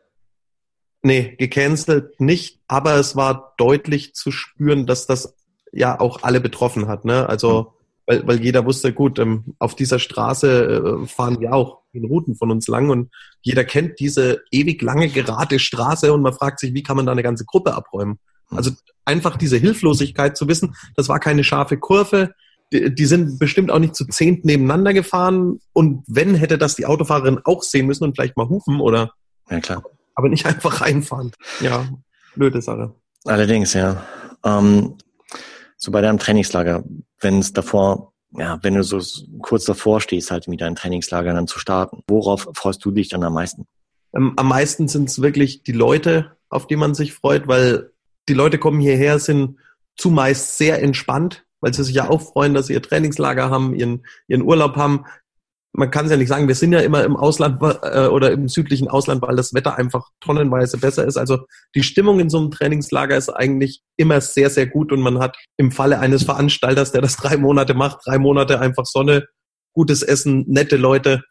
Nee, 1.04 1.36
gecancelt 1.38 2.20
nicht, 2.20 2.60
aber 2.68 2.96
es 2.96 3.16
war 3.16 3.54
deutlich 3.58 4.14
zu 4.14 4.32
spüren, 4.32 4.86
dass 4.86 5.06
das 5.06 5.36
ja 5.72 6.00
auch 6.00 6.24
alle 6.24 6.42
betroffen 6.42 6.88
hat. 6.88 7.06
Ne? 7.06 7.28
Also, 7.30 7.60
hm. 7.60 7.68
weil, 8.08 8.28
weil 8.28 8.44
jeder 8.44 8.66
wusste, 8.66 8.94
gut, 8.94 9.20
ähm, 9.20 9.56
auf 9.60 9.76
dieser 9.76 10.00
Straße 10.00 11.02
äh, 11.04 11.08
fahren 11.08 11.42
ja 11.42 11.52
auch 11.52 11.80
in 11.94 12.06
Routen 12.06 12.36
von 12.36 12.52
uns 12.52 12.68
lang 12.68 12.90
und 12.90 13.10
jeder 13.42 13.64
kennt 13.64 14.00
diese 14.00 14.42
ewig 14.52 14.82
lange 14.82 15.10
gerade 15.10 15.60
Straße 15.60 16.12
und 16.12 16.22
man 16.22 16.34
fragt 16.34 16.60
sich, 16.60 16.74
wie 16.74 16.84
kann 16.84 16.98
man 16.98 17.06
da 17.06 17.12
eine 17.12 17.24
ganze 17.24 17.46
Gruppe 17.46 17.74
abräumen? 17.74 18.20
Hm. 18.50 18.58
Also 18.58 18.72
einfach 19.06 19.38
diese 19.38 19.58
Hilflosigkeit 19.58 20.36
zu 20.36 20.48
wissen, 20.48 20.76
das 20.96 21.10
war 21.10 21.20
keine 21.20 21.44
scharfe 21.44 21.78
Kurve, 21.78 22.34
die, 22.74 22.94
die 22.94 23.06
sind 23.06 23.40
bestimmt 23.40 23.72
auch 23.72 23.80
nicht 23.80 23.96
zu 23.96 24.06
zehnt 24.08 24.46
nebeneinander 24.46 24.94
gefahren 24.94 25.60
und 25.74 26.04
wenn, 26.08 26.34
hätte 26.36 26.58
das 26.58 26.76
die 26.76 26.86
Autofahrerin 26.86 27.40
auch 27.44 27.62
sehen 27.62 27.86
müssen 27.86 28.04
und 28.04 28.16
vielleicht 28.16 28.36
mal 28.36 28.50
hufen 28.50 28.82
oder 28.82 29.12
ja, 29.50 29.60
klar 29.60 29.84
aber 30.18 30.30
nicht 30.30 30.46
einfach 30.46 30.82
reinfahren. 30.82 31.32
Ja, 31.62 31.88
blöde 32.36 32.62
Sache. 32.62 32.94
Allerdings, 33.24 33.74
ja. 33.74 34.04
Ähm, 34.44 34.98
so 35.78 35.92
bei 35.92 36.02
deinem 36.02 36.18
Trainingslager, 36.18 36.84
wenn 37.22 37.40
es 37.40 37.54
davor, 37.54 38.14
ja, 38.32 38.60
wenn 38.64 38.74
du 38.74 38.84
so 38.84 39.00
kurz 39.42 39.66
davor 39.66 40.02
stehst, 40.02 40.32
halt 40.32 40.48
mit 40.48 40.60
deinem 40.60 40.76
Trainingslager 40.76 41.34
dann 41.34 41.48
zu 41.48 41.60
starten, 41.60 42.04
worauf 42.08 42.50
freust 42.56 42.84
du 42.84 42.92
dich 42.92 43.10
dann 43.10 43.24
am 43.24 43.34
meisten? 43.34 43.68
Ähm, 44.16 44.34
am 44.38 44.48
meisten 44.48 44.88
sind 44.88 45.08
es 45.08 45.22
wirklich 45.22 45.64
die 45.64 45.72
Leute, 45.72 46.36
auf 46.50 46.66
die 46.66 46.76
man 46.78 46.96
sich 46.96 47.14
freut, 47.14 47.48
weil 47.48 47.92
die 48.28 48.34
Leute 48.34 48.58
kommen 48.58 48.80
hierher, 48.80 49.20
sind 49.20 49.58
zumeist 49.96 50.58
sehr 50.58 50.82
entspannt, 50.82 51.46
weil 51.62 51.76
sie 51.76 51.84
sich 51.84 51.96
ja 51.96 52.10
auch 52.10 52.22
freuen, 52.22 52.56
dass 52.56 52.68
sie 52.68 52.74
ihr 52.74 52.82
Trainingslager 52.82 53.52
haben, 53.52 53.76
ihren, 53.76 54.06
ihren 54.28 54.42
Urlaub 54.42 54.78
haben 54.78 55.06
man 55.78 55.92
kann 55.92 56.06
es 56.06 56.12
ja 56.12 56.18
nicht 56.18 56.28
sagen, 56.28 56.48
wir 56.48 56.56
sind 56.56 56.74
ja 56.74 56.80
immer 56.80 57.04
im 57.04 57.16
Ausland 57.16 57.62
äh, 57.62 58.08
oder 58.08 58.32
im 58.32 58.48
südlichen 58.48 58.88
Ausland, 58.88 59.22
weil 59.22 59.36
das 59.36 59.54
Wetter 59.54 59.78
einfach 59.78 60.10
tonnenweise 60.20 60.80
besser 60.80 61.06
ist. 61.06 61.18
Also 61.18 61.46
die 61.76 61.84
Stimmung 61.84 62.20
in 62.20 62.32
so 62.32 62.40
einem 62.40 62.50
Trainingslager 62.50 63.16
ist 63.16 63.30
eigentlich 63.30 63.82
immer 63.96 64.20
sehr, 64.20 64.50
sehr 64.50 64.66
gut 64.66 64.92
und 64.92 65.02
man 65.02 65.20
hat 65.20 65.38
im 65.56 65.72
Falle 65.72 66.00
eines 66.00 66.24
Veranstalters, 66.24 66.92
der 66.94 67.02
das 67.02 67.16
drei 67.16 67.38
Monate 67.38 67.76
macht, 67.76 68.00
drei 68.06 68.18
Monate 68.18 68.60
einfach 68.60 68.86
Sonne, 68.88 69.28
gutes 69.74 70.02
Essen, 70.02 70.46
nette 70.48 70.78
Leute 70.78 71.24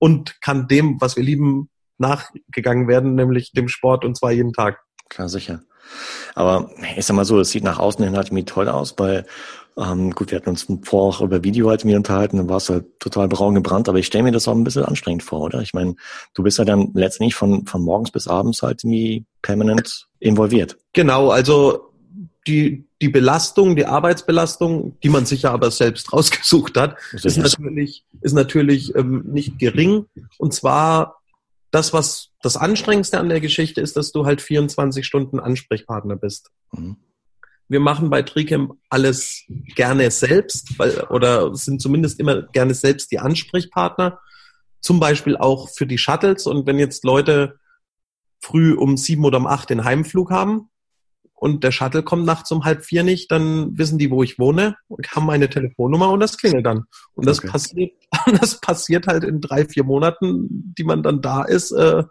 und 0.00 0.40
kann 0.40 0.66
dem, 0.66 1.00
was 1.00 1.16
wir 1.16 1.22
lieben, 1.22 1.70
nachgegangen 1.98 2.88
werden, 2.88 3.14
nämlich 3.14 3.52
dem 3.52 3.68
Sport 3.68 4.04
und 4.04 4.16
zwar 4.16 4.32
jeden 4.32 4.52
Tag. 4.52 4.80
Klar, 5.10 5.28
sicher. 5.28 5.60
Aber 6.34 6.70
ich 6.96 7.06
sag 7.06 7.14
mal 7.14 7.24
so, 7.24 7.38
es 7.38 7.50
sieht 7.50 7.62
nach 7.62 7.78
außen 7.78 8.04
hin 8.04 8.16
halt 8.16 8.28
irgendwie 8.28 8.44
toll 8.44 8.68
aus, 8.68 8.94
weil 8.98 9.26
ähm, 9.76 10.10
gut, 10.10 10.30
wir 10.30 10.38
hatten 10.38 10.50
uns 10.50 10.66
vorher 10.82 11.18
auch 11.18 11.20
über 11.22 11.42
Video 11.44 11.68
halt 11.70 11.84
mir 11.84 11.96
unterhalten, 11.96 12.36
dann 12.36 12.48
warst 12.48 12.68
du 12.68 12.74
halt 12.74 13.00
total 13.00 13.28
braun 13.28 13.54
gebrannt, 13.54 13.88
aber 13.88 13.98
ich 13.98 14.06
stelle 14.06 14.24
mir 14.24 14.32
das 14.32 14.48
auch 14.48 14.54
ein 14.54 14.64
bisschen 14.64 14.84
anstrengend 14.84 15.22
vor, 15.22 15.40
oder? 15.40 15.60
Ich 15.62 15.72
meine, 15.72 15.94
du 16.34 16.42
bist 16.42 16.58
ja 16.58 16.64
dann 16.64 16.90
letztendlich 16.94 17.34
von, 17.34 17.66
von 17.66 17.82
morgens 17.82 18.10
bis 18.10 18.28
abends 18.28 18.62
halt 18.62 18.84
irgendwie 18.84 19.24
permanent 19.40 20.08
involviert. 20.18 20.76
Genau, 20.92 21.30
also 21.30 21.92
die, 22.46 22.84
die 23.00 23.08
Belastung, 23.08 23.76
die 23.76 23.86
Arbeitsbelastung, 23.86 24.98
die 25.02 25.08
man 25.08 25.26
sich 25.26 25.42
ja 25.42 25.52
aber 25.52 25.70
selbst 25.70 26.12
rausgesucht 26.12 26.76
hat, 26.76 26.96
ist 27.12 27.38
natürlich, 27.38 28.04
ist 28.20 28.32
natürlich 28.34 28.94
ähm, 28.94 29.24
nicht 29.26 29.58
gering. 29.58 30.06
Und 30.38 30.52
zwar 30.52 31.22
das, 31.70 31.92
was 31.92 32.30
das 32.42 32.56
Anstrengendste 32.56 33.18
an 33.18 33.28
der 33.28 33.40
Geschichte 33.40 33.80
ist, 33.80 33.96
dass 33.96 34.12
du 34.12 34.26
halt 34.26 34.40
24 34.40 35.06
Stunden 35.06 35.40
Ansprechpartner 35.40 36.16
bist. 36.16 36.50
Mhm. 36.72 36.96
Wir 37.72 37.80
machen 37.80 38.10
bei 38.10 38.22
Tricamp 38.22 38.74
alles 38.90 39.44
gerne 39.74 40.10
selbst, 40.10 40.78
weil, 40.78 41.00
oder 41.04 41.54
sind 41.54 41.80
zumindest 41.80 42.20
immer 42.20 42.42
gerne 42.42 42.74
selbst 42.74 43.10
die 43.10 43.18
Ansprechpartner. 43.18 44.20
Zum 44.80 45.00
Beispiel 45.00 45.36
auch 45.36 45.70
für 45.70 45.86
die 45.86 45.98
Shuttles. 45.98 46.46
Und 46.46 46.66
wenn 46.66 46.78
jetzt 46.78 47.04
Leute 47.04 47.58
früh 48.40 48.74
um 48.74 48.96
sieben 48.96 49.24
oder 49.24 49.38
um 49.38 49.46
acht 49.46 49.70
den 49.70 49.84
Heimflug 49.84 50.30
haben, 50.30 50.68
und 51.42 51.64
der 51.64 51.72
Shuttle 51.72 52.04
kommt 52.04 52.24
nachts 52.24 52.52
um 52.52 52.64
halb 52.64 52.84
vier 52.84 53.02
nicht, 53.02 53.32
dann 53.32 53.76
wissen 53.76 53.98
die, 53.98 54.12
wo 54.12 54.22
ich 54.22 54.38
wohne 54.38 54.76
und 54.86 55.10
haben 55.10 55.26
meine 55.26 55.50
Telefonnummer 55.50 56.08
und 56.10 56.20
das 56.20 56.38
klingelt 56.38 56.64
dann. 56.64 56.84
Und 57.14 57.26
das 57.26 57.40
okay. 57.40 57.48
passiert, 57.48 57.92
das 58.40 58.60
passiert 58.60 59.08
halt 59.08 59.24
in 59.24 59.40
drei, 59.40 59.66
vier 59.66 59.82
Monaten, 59.82 60.46
die 60.78 60.84
man 60.84 61.02
dann 61.02 61.20
da 61.20 61.42
ist. 61.42 61.72
Äh, 61.72 62.04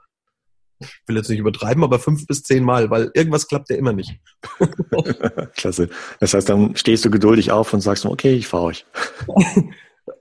ich 0.82 1.08
will 1.08 1.18
jetzt 1.18 1.30
nicht 1.30 1.40
übertreiben, 1.40 1.84
aber 1.84 2.00
fünf 2.00 2.26
bis 2.28 2.44
zehn 2.44 2.64
Mal, 2.64 2.90
weil 2.90 3.12
irgendwas 3.14 3.48
klappt 3.48 3.70
ja 3.70 3.76
immer 3.76 3.94
nicht. 3.94 4.20
Klasse. 5.56 5.90
Das 6.20 6.34
heißt, 6.34 6.50
dann 6.50 6.76
stehst 6.76 7.06
du 7.06 7.12
geduldig 7.12 7.52
auf 7.52 7.74
und 7.74 7.82
sagst, 7.82 8.06
okay, 8.06 8.34
ich 8.34 8.48
fahre 8.48 8.64
euch. 8.64 8.86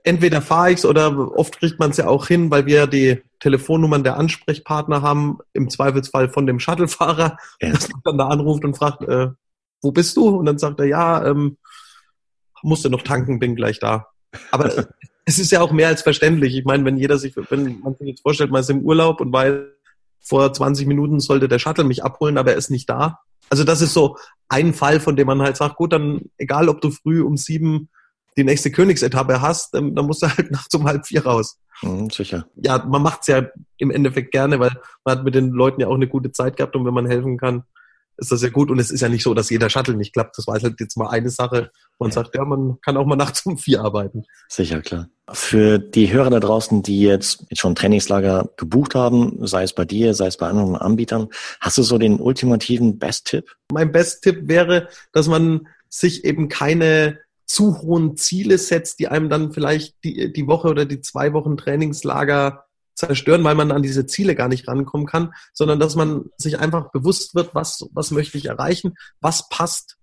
entweder 0.03 0.41
fahre 0.41 0.71
ich's 0.71 0.85
oder 0.85 1.37
oft 1.37 1.59
kriegt 1.59 1.79
man 1.79 1.91
es 1.91 1.97
ja 1.97 2.07
auch 2.07 2.27
hin, 2.27 2.51
weil 2.51 2.65
wir 2.65 2.75
ja 2.75 2.87
die 2.87 3.21
Telefonnummern 3.39 4.03
der 4.03 4.17
Ansprechpartner 4.17 5.01
haben, 5.01 5.39
im 5.53 5.69
Zweifelsfall 5.69 6.29
von 6.29 6.45
dem 6.45 6.59
Shuttlefahrer, 6.59 7.37
ja. 7.61 7.71
dass 7.71 7.89
man 7.89 8.01
dann 8.03 8.17
da 8.17 8.27
anruft 8.27 8.63
und 8.63 8.77
fragt, 8.77 9.01
äh, 9.03 9.29
wo 9.81 9.91
bist 9.91 10.15
du? 10.17 10.29
Und 10.29 10.45
dann 10.45 10.59
sagt 10.59 10.79
er, 10.79 10.85
ja, 10.85 11.25
ähm, 11.25 11.57
musste 12.61 12.89
noch 12.89 13.01
tanken, 13.01 13.39
bin 13.39 13.55
gleich 13.55 13.79
da. 13.79 14.07
Aber 14.51 14.65
es 15.25 15.39
ist 15.39 15.51
ja 15.51 15.61
auch 15.61 15.71
mehr 15.71 15.87
als 15.87 16.03
verständlich. 16.03 16.55
Ich 16.55 16.65
meine, 16.65 16.85
wenn 16.85 16.97
jeder 16.97 17.17
sich, 17.17 17.35
wenn 17.35 17.79
man 17.79 17.95
sich 17.95 18.07
jetzt 18.07 18.21
vorstellt, 18.21 18.51
man 18.51 18.61
ist 18.61 18.69
im 18.69 18.81
Urlaub 18.81 19.21
und 19.21 19.33
weil 19.33 19.73
vor 20.21 20.51
20 20.53 20.87
Minuten 20.87 21.19
sollte 21.19 21.47
der 21.47 21.59
Shuttle 21.59 21.83
mich 21.83 22.03
abholen, 22.03 22.37
aber 22.37 22.51
er 22.51 22.57
ist 22.57 22.71
nicht 22.71 22.89
da. 22.89 23.19
Also 23.49 23.63
das 23.63 23.81
ist 23.81 23.93
so 23.93 24.17
ein 24.47 24.73
Fall, 24.73 24.99
von 24.99 25.15
dem 25.15 25.27
man 25.27 25.41
halt 25.41 25.57
sagt, 25.57 25.75
gut, 25.75 25.93
dann 25.93 26.21
egal, 26.37 26.69
ob 26.69 26.81
du 26.81 26.91
früh 26.91 27.21
um 27.21 27.37
sieben 27.37 27.89
die 28.37 28.43
nächste 28.43 28.71
Königsetappe 28.71 29.41
hast, 29.41 29.73
dann, 29.73 29.93
dann 29.95 30.05
musst 30.05 30.23
du 30.23 30.27
halt 30.27 30.51
nachts 30.51 30.73
um 30.73 30.85
halb 30.85 31.05
vier 31.05 31.25
raus. 31.25 31.59
Mhm, 31.81 32.09
sicher. 32.09 32.45
Ja, 32.55 32.83
man 32.85 33.01
macht's 33.01 33.27
ja 33.27 33.47
im 33.77 33.91
Endeffekt 33.91 34.31
gerne, 34.31 34.59
weil 34.59 34.71
man 35.03 35.17
hat 35.17 35.25
mit 35.25 35.35
den 35.35 35.49
Leuten 35.49 35.81
ja 35.81 35.87
auch 35.87 35.95
eine 35.95 36.07
gute 36.07 36.31
Zeit 36.31 36.57
gehabt 36.57 36.75
und 36.75 36.85
wenn 36.85 36.93
man 36.93 37.07
helfen 37.07 37.37
kann, 37.37 37.63
ist 38.17 38.31
das 38.31 38.41
ja 38.41 38.49
gut. 38.49 38.69
Und 38.69 38.79
es 38.79 38.91
ist 38.91 39.01
ja 39.01 39.09
nicht 39.09 39.23
so, 39.23 39.33
dass 39.33 39.49
jeder 39.49 39.69
Shuttle 39.69 39.95
nicht 39.95 40.13
klappt. 40.13 40.37
Das 40.37 40.47
war 40.47 40.59
halt 40.59 40.79
jetzt 40.79 40.97
mal 40.97 41.09
eine 41.09 41.29
Sache. 41.29 41.71
Man 41.99 42.11
sagt, 42.11 42.35
ja, 42.35 42.45
man 42.45 42.79
kann 42.81 42.97
auch 42.97 43.05
mal 43.05 43.15
nachts 43.15 43.45
um 43.45 43.57
vier 43.57 43.81
arbeiten. 43.81 44.23
Sicher, 44.49 44.81
klar. 44.81 45.09
Für 45.31 45.79
die 45.79 46.11
Hörer 46.11 46.29
da 46.29 46.39
draußen, 46.39 46.83
die 46.83 47.01
jetzt, 47.01 47.45
jetzt 47.49 47.59
schon 47.59 47.75
Trainingslager 47.75 48.49
gebucht 48.57 48.95
haben, 48.95 49.45
sei 49.45 49.63
es 49.63 49.73
bei 49.73 49.85
dir, 49.85 50.13
sei 50.13 50.27
es 50.27 50.37
bei 50.37 50.47
anderen 50.47 50.75
Anbietern, 50.75 51.29
hast 51.59 51.77
du 51.77 51.83
so 51.83 51.97
den 51.97 52.19
ultimativen 52.19 52.99
Best-Tipp? 52.99 53.49
Mein 53.71 53.91
Best-Tipp 53.91 54.47
wäre, 54.47 54.89
dass 55.13 55.27
man 55.27 55.67
sich 55.89 56.25
eben 56.25 56.49
keine 56.49 57.19
zu 57.45 57.81
hohen 57.81 58.15
Ziele 58.15 58.57
setzt, 58.57 58.99
die 58.99 59.09
einem 59.09 59.29
dann 59.29 59.51
vielleicht 59.51 60.03
die, 60.03 60.31
die 60.31 60.47
Woche 60.47 60.69
oder 60.69 60.85
die 60.85 61.01
zwei 61.01 61.33
Wochen 61.33 61.57
Trainingslager 61.57 62.63
zerstören, 62.95 63.43
weil 63.43 63.55
man 63.55 63.71
an 63.71 63.81
diese 63.81 64.05
Ziele 64.05 64.35
gar 64.35 64.47
nicht 64.47 64.67
rankommen 64.67 65.07
kann, 65.07 65.33
sondern 65.53 65.79
dass 65.79 65.95
man 65.95 66.25
sich 66.37 66.59
einfach 66.59 66.91
bewusst 66.91 67.35
wird, 67.35 67.55
was, 67.55 67.87
was 67.93 68.11
möchte 68.11 68.37
ich 68.37 68.45
erreichen, 68.45 68.95
was 69.19 69.49
passt 69.49 69.97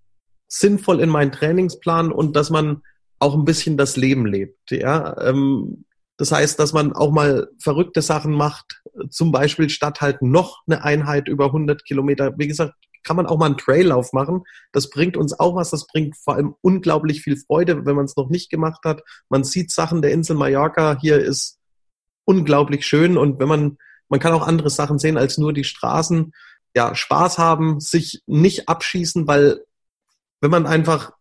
sinnvoll 0.48 1.01
in 1.01 1.11
meinen 1.11 1.33
Trainingsplan 1.33 2.11
und 2.11 2.35
dass 2.35 2.51
man 2.51 2.83
auch 3.18 3.35
ein 3.35 3.44
bisschen 3.44 3.77
das 3.77 3.96
Leben 3.96 4.27
lebt. 4.27 4.70
Ja? 4.70 5.20
Ähm, 5.20 5.85
das 6.16 6.33
heißt, 6.33 6.59
dass 6.59 6.72
man 6.72 6.92
auch 6.92 7.12
mal 7.12 7.48
verrückte 7.61 8.03
Sachen 8.03 8.33
macht, 8.33 8.83
zum 9.11 9.31
Beispiel 9.31 9.70
statt 9.70 10.01
halt 10.01 10.22
noch 10.22 10.62
eine 10.66 10.83
Einheit 10.83 11.29
über 11.29 11.46
100 11.46 11.85
Kilometer. 11.85 12.37
Wie 12.37 12.48
gesagt, 12.48 12.74
kann 13.05 13.16
man 13.16 13.27
auch 13.27 13.38
mal 13.38 13.46
einen 13.46 13.57
Traillauf 13.57 14.12
machen. 14.12 14.42
Das 14.72 14.90
bringt 14.90 15.16
uns 15.16 15.38
auch 15.38 15.55
was. 15.55 15.70
Das 15.70 15.87
bringt 15.87 16.16
vor 16.16 16.35
allem 16.35 16.55
unglaublich 16.61 17.22
viel 17.22 17.37
Freude, 17.37 17.87
wenn 17.87 17.94
man 17.94 18.07
es 18.07 18.16
noch 18.16 18.29
nicht 18.29 18.51
gemacht 18.51 18.81
hat. 18.85 19.03
Man 19.29 19.44
sieht 19.44 19.70
Sachen 19.70 20.03
der 20.03 20.11
Insel 20.11 20.37
Mallorca. 20.37 20.98
Hier 21.01 21.18
ist 21.18 21.58
unglaublich 22.29 22.87
schön. 22.87 23.17
Und 23.17 23.41
wenn 23.41 23.49
man, 23.49 23.79
man 24.09 24.21
kann 24.21 24.35
auch 24.35 24.47
andere 24.47 24.69
Sachen 24.69 24.99
sehen 24.99 25.17
als 25.17 25.38
nur 25.38 25.55
die 25.55 25.64
Straßen. 25.64 26.33
Ja, 26.77 26.95
Spaß 26.95 27.38
haben, 27.38 27.81
sich 27.81 28.23
nicht 28.27 28.69
abschießen, 28.69 29.27
weil 29.27 29.62
wenn 30.43 30.51
man 30.51 30.67
einfach 30.67 31.12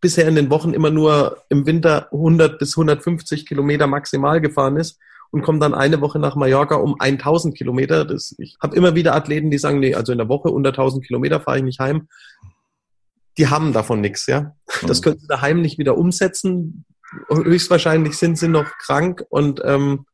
bisher 0.00 0.28
in 0.28 0.34
den 0.34 0.50
Wochen 0.50 0.74
immer 0.74 0.90
nur 0.90 1.42
im 1.48 1.66
Winter 1.66 2.08
100 2.12 2.58
bis 2.58 2.76
150 2.76 3.46
Kilometer 3.46 3.86
maximal 3.86 4.40
gefahren 4.40 4.76
ist 4.76 4.98
und 5.30 5.42
komme 5.42 5.58
dann 5.58 5.74
eine 5.74 6.00
Woche 6.00 6.18
nach 6.18 6.36
Mallorca 6.36 6.76
um 6.76 6.96
1000 6.98 7.56
Kilometer. 7.56 8.04
Das, 8.04 8.34
ich 8.38 8.56
habe 8.62 8.76
immer 8.76 8.94
wieder 8.94 9.14
Athleten, 9.14 9.50
die 9.50 9.58
sagen, 9.58 9.80
nee, 9.80 9.94
also 9.94 10.12
in 10.12 10.18
der 10.18 10.28
Woche 10.28 10.50
unter 10.50 10.70
1000 10.70 11.06
Kilometer 11.06 11.40
fahre 11.40 11.58
ich 11.58 11.64
nicht 11.64 11.80
heim. 11.80 12.08
Die 13.38 13.48
haben 13.48 13.72
davon 13.72 14.00
nichts, 14.00 14.26
ja. 14.26 14.54
Das 14.86 15.00
mhm. 15.00 15.04
können 15.04 15.18
sie 15.20 15.26
daheim 15.26 15.62
nicht 15.62 15.78
wieder 15.78 15.96
umsetzen. 15.96 16.84
Höchstwahrscheinlich 17.28 18.16
sind 18.16 18.38
sie 18.38 18.48
noch 18.48 18.66
krank 18.78 19.24
und 19.30 19.60
ähm, 19.64 20.06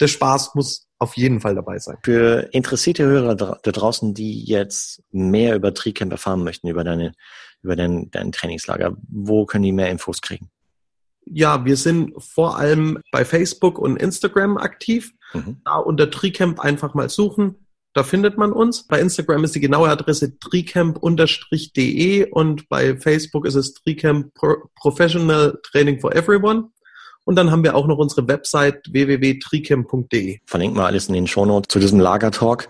der 0.00 0.08
Spaß 0.08 0.54
muss 0.54 0.86
auf 0.98 1.16
jeden 1.16 1.40
Fall 1.40 1.54
dabei 1.54 1.78
sein. 1.78 1.96
Für 2.02 2.48
interessierte 2.52 3.04
Hörer 3.04 3.34
da 3.34 3.58
draußen, 3.62 4.12
die 4.14 4.44
jetzt 4.44 5.02
mehr 5.10 5.56
über 5.56 5.72
Tricamp 5.72 6.12
erfahren 6.12 6.44
möchten, 6.44 6.68
über 6.68 6.84
deine, 6.84 7.12
über 7.62 7.76
dein, 7.76 8.10
dein 8.10 8.32
Trainingslager, 8.32 8.96
wo 9.08 9.46
können 9.46 9.64
die 9.64 9.72
mehr 9.72 9.90
Infos 9.90 10.20
kriegen? 10.20 10.50
Ja, 11.24 11.64
wir 11.64 11.76
sind 11.76 12.12
vor 12.18 12.58
allem 12.58 12.98
bei 13.12 13.24
Facebook 13.24 13.78
und 13.78 13.96
Instagram 13.96 14.56
aktiv. 14.58 15.12
Mhm. 15.32 15.60
Da 15.64 15.76
unter 15.76 16.10
Tricamp 16.10 16.60
einfach 16.60 16.94
mal 16.94 17.08
suchen. 17.08 17.66
Da 17.92 18.02
findet 18.04 18.36
man 18.36 18.52
uns. 18.52 18.86
Bei 18.86 19.00
Instagram 19.00 19.44
ist 19.44 19.54
die 19.54 19.60
genaue 19.60 19.88
Adresse 19.88 20.38
tricamp-de 20.38 22.30
und 22.30 22.68
bei 22.68 22.96
Facebook 22.96 23.46
ist 23.46 23.54
es 23.56 23.74
Tricamp 23.74 24.32
Professional 24.76 25.58
Training 25.64 25.98
for 26.00 26.14
Everyone. 26.14 26.70
Und 27.30 27.36
dann 27.36 27.52
haben 27.52 27.62
wir 27.62 27.76
auch 27.76 27.86
noch 27.86 27.98
unsere 27.98 28.26
Website 28.26 28.82
www.tricamp.de. 28.90 30.40
Verlinken 30.46 30.76
wir 30.76 30.86
alles 30.86 31.06
in 31.06 31.14
den 31.14 31.28
Shownotes 31.28 31.68
zu 31.68 31.78
diesem 31.78 32.00
Lagertalk. 32.00 32.68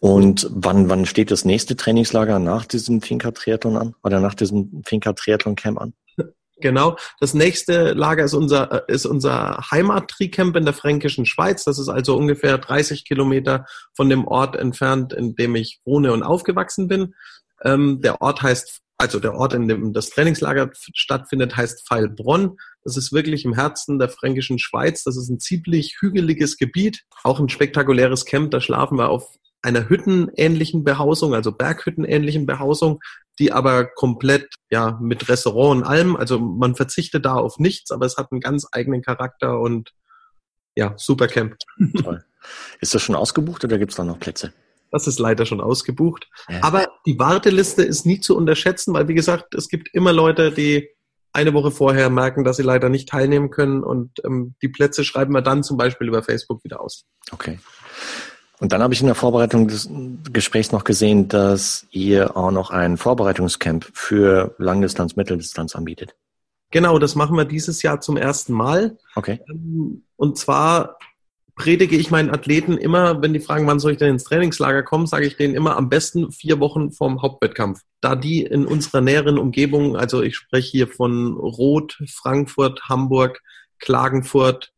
Und 0.00 0.48
wann, 0.50 0.90
wann 0.90 1.06
steht 1.06 1.30
das 1.30 1.44
nächste 1.44 1.76
Trainingslager 1.76 2.40
nach 2.40 2.64
diesem 2.64 3.02
Finca 3.02 3.30
Triathlon 3.30 3.76
an? 3.76 3.94
Oder 4.02 4.18
nach 4.18 4.34
diesem 4.34 4.82
Finca 4.84 5.12
Triathlon 5.12 5.54
Camp 5.54 5.80
an? 5.80 5.92
Genau. 6.60 6.96
Das 7.20 7.34
nächste 7.34 7.92
Lager 7.92 8.24
ist 8.24 8.34
unser, 8.34 8.88
ist 8.88 9.06
unser 9.06 9.60
Heimat-Tricamp 9.70 10.56
in 10.56 10.64
der 10.64 10.74
fränkischen 10.74 11.24
Schweiz. 11.24 11.62
Das 11.62 11.78
ist 11.78 11.88
also 11.88 12.16
ungefähr 12.16 12.58
30 12.58 13.04
Kilometer 13.04 13.64
von 13.94 14.10
dem 14.10 14.26
Ort 14.26 14.56
entfernt, 14.56 15.12
in 15.12 15.36
dem 15.36 15.54
ich 15.54 15.80
wohne 15.84 16.12
und 16.12 16.24
aufgewachsen 16.24 16.88
bin. 16.88 17.14
Ähm, 17.62 18.00
der 18.02 18.20
Ort 18.20 18.42
heißt, 18.42 18.80
also 19.00 19.18
der 19.18 19.34
Ort, 19.34 19.54
in 19.54 19.66
dem 19.66 19.92
das 19.94 20.10
Trainingslager 20.10 20.70
stattfindet, 20.74 21.56
heißt 21.56 21.88
Pfeilbronn. 21.88 22.58
Das 22.84 22.98
ist 22.98 23.12
wirklich 23.12 23.46
im 23.46 23.54
Herzen 23.54 23.98
der 23.98 24.10
fränkischen 24.10 24.58
Schweiz. 24.58 25.04
Das 25.04 25.16
ist 25.16 25.30
ein 25.30 25.40
ziemlich 25.40 25.96
hügeliges 26.00 26.58
Gebiet, 26.58 27.04
auch 27.24 27.40
ein 27.40 27.48
spektakuläres 27.48 28.26
Camp. 28.26 28.50
Da 28.50 28.60
schlafen 28.60 28.98
wir 28.98 29.08
auf 29.08 29.36
einer 29.62 29.88
hüttenähnlichen 29.88 30.84
Behausung, 30.84 31.34
also 31.34 31.50
Berghüttenähnlichen 31.52 32.44
Behausung, 32.44 33.00
die 33.38 33.52
aber 33.52 33.86
komplett 33.86 34.48
ja 34.70 34.98
mit 35.00 35.30
Restaurant 35.30 35.80
und 35.80 35.86
allem, 35.86 36.16
also 36.16 36.38
man 36.38 36.74
verzichtet 36.74 37.24
da 37.24 37.34
auf 37.34 37.58
nichts, 37.58 37.90
aber 37.90 38.04
es 38.04 38.18
hat 38.18 38.32
einen 38.32 38.40
ganz 38.40 38.66
eigenen 38.70 39.00
Charakter 39.00 39.58
und 39.60 39.92
ja, 40.76 40.94
super 40.96 41.26
Camp. 41.26 41.56
Toll. 42.02 42.24
Ist 42.80 42.94
das 42.94 43.02
schon 43.02 43.16
ausgebucht 43.16 43.64
oder 43.64 43.78
gibt 43.78 43.92
es 43.92 43.96
da 43.96 44.04
noch 44.04 44.18
Plätze? 44.18 44.52
Das 44.90 45.06
ist 45.06 45.18
leider 45.18 45.46
schon 45.46 45.60
ausgebucht. 45.60 46.28
Ja. 46.48 46.62
Aber 46.62 46.88
die 47.06 47.18
Warteliste 47.18 47.82
ist 47.82 48.06
nie 48.06 48.20
zu 48.20 48.36
unterschätzen, 48.36 48.94
weil 48.94 49.08
wie 49.08 49.14
gesagt, 49.14 49.54
es 49.54 49.68
gibt 49.68 49.88
immer 49.94 50.12
Leute, 50.12 50.52
die 50.52 50.88
eine 51.32 51.54
Woche 51.54 51.70
vorher 51.70 52.10
merken, 52.10 52.44
dass 52.44 52.56
sie 52.56 52.62
leider 52.62 52.88
nicht 52.88 53.08
teilnehmen 53.08 53.50
können 53.50 53.84
und 53.84 54.10
ähm, 54.24 54.54
die 54.62 54.68
Plätze 54.68 55.04
schreiben 55.04 55.32
wir 55.32 55.42
dann 55.42 55.62
zum 55.62 55.76
Beispiel 55.76 56.08
über 56.08 56.22
Facebook 56.22 56.64
wieder 56.64 56.80
aus. 56.80 57.04
Okay. 57.30 57.60
Und 58.58 58.72
dann 58.72 58.82
habe 58.82 58.92
ich 58.92 59.00
in 59.00 59.06
der 59.06 59.14
Vorbereitung 59.14 59.68
des 59.68 59.88
Gesprächs 60.32 60.70
noch 60.70 60.84
gesehen, 60.84 61.28
dass 61.28 61.86
ihr 61.90 62.36
auch 62.36 62.50
noch 62.50 62.70
ein 62.70 62.98
Vorbereitungscamp 62.98 63.90
für 63.94 64.54
Langdistanz, 64.58 65.16
Mitteldistanz 65.16 65.74
anbietet. 65.74 66.14
Genau, 66.70 66.98
das 66.98 67.14
machen 67.14 67.36
wir 67.36 67.46
dieses 67.46 67.82
Jahr 67.82 68.00
zum 68.00 68.16
ersten 68.16 68.52
Mal. 68.52 68.98
Okay. 69.14 69.40
Ähm, 69.48 70.04
und 70.16 70.36
zwar 70.36 70.98
predige 71.60 71.98
ich 71.98 72.10
meinen 72.10 72.30
Athleten 72.30 72.78
immer, 72.78 73.20
wenn 73.20 73.34
die 73.34 73.38
fragen, 73.38 73.66
wann 73.66 73.80
soll 73.80 73.92
ich 73.92 73.98
denn 73.98 74.08
ins 74.08 74.24
Trainingslager 74.24 74.82
kommen, 74.82 75.06
sage 75.06 75.26
ich 75.26 75.36
denen 75.36 75.54
immer 75.54 75.76
am 75.76 75.90
besten 75.90 76.32
vier 76.32 76.58
Wochen 76.58 76.90
vorm 76.90 77.20
Hauptwettkampf. 77.20 77.82
Da 78.00 78.16
die 78.16 78.42
in 78.42 78.64
unserer 78.64 79.02
näheren 79.02 79.38
Umgebung, 79.38 79.94
also 79.94 80.22
ich 80.22 80.36
spreche 80.36 80.70
hier 80.70 80.88
von 80.88 81.34
Roth, 81.34 81.98
Frankfurt, 82.08 82.88
Hamburg, 82.88 83.42
Klagenfurt, 83.78 84.72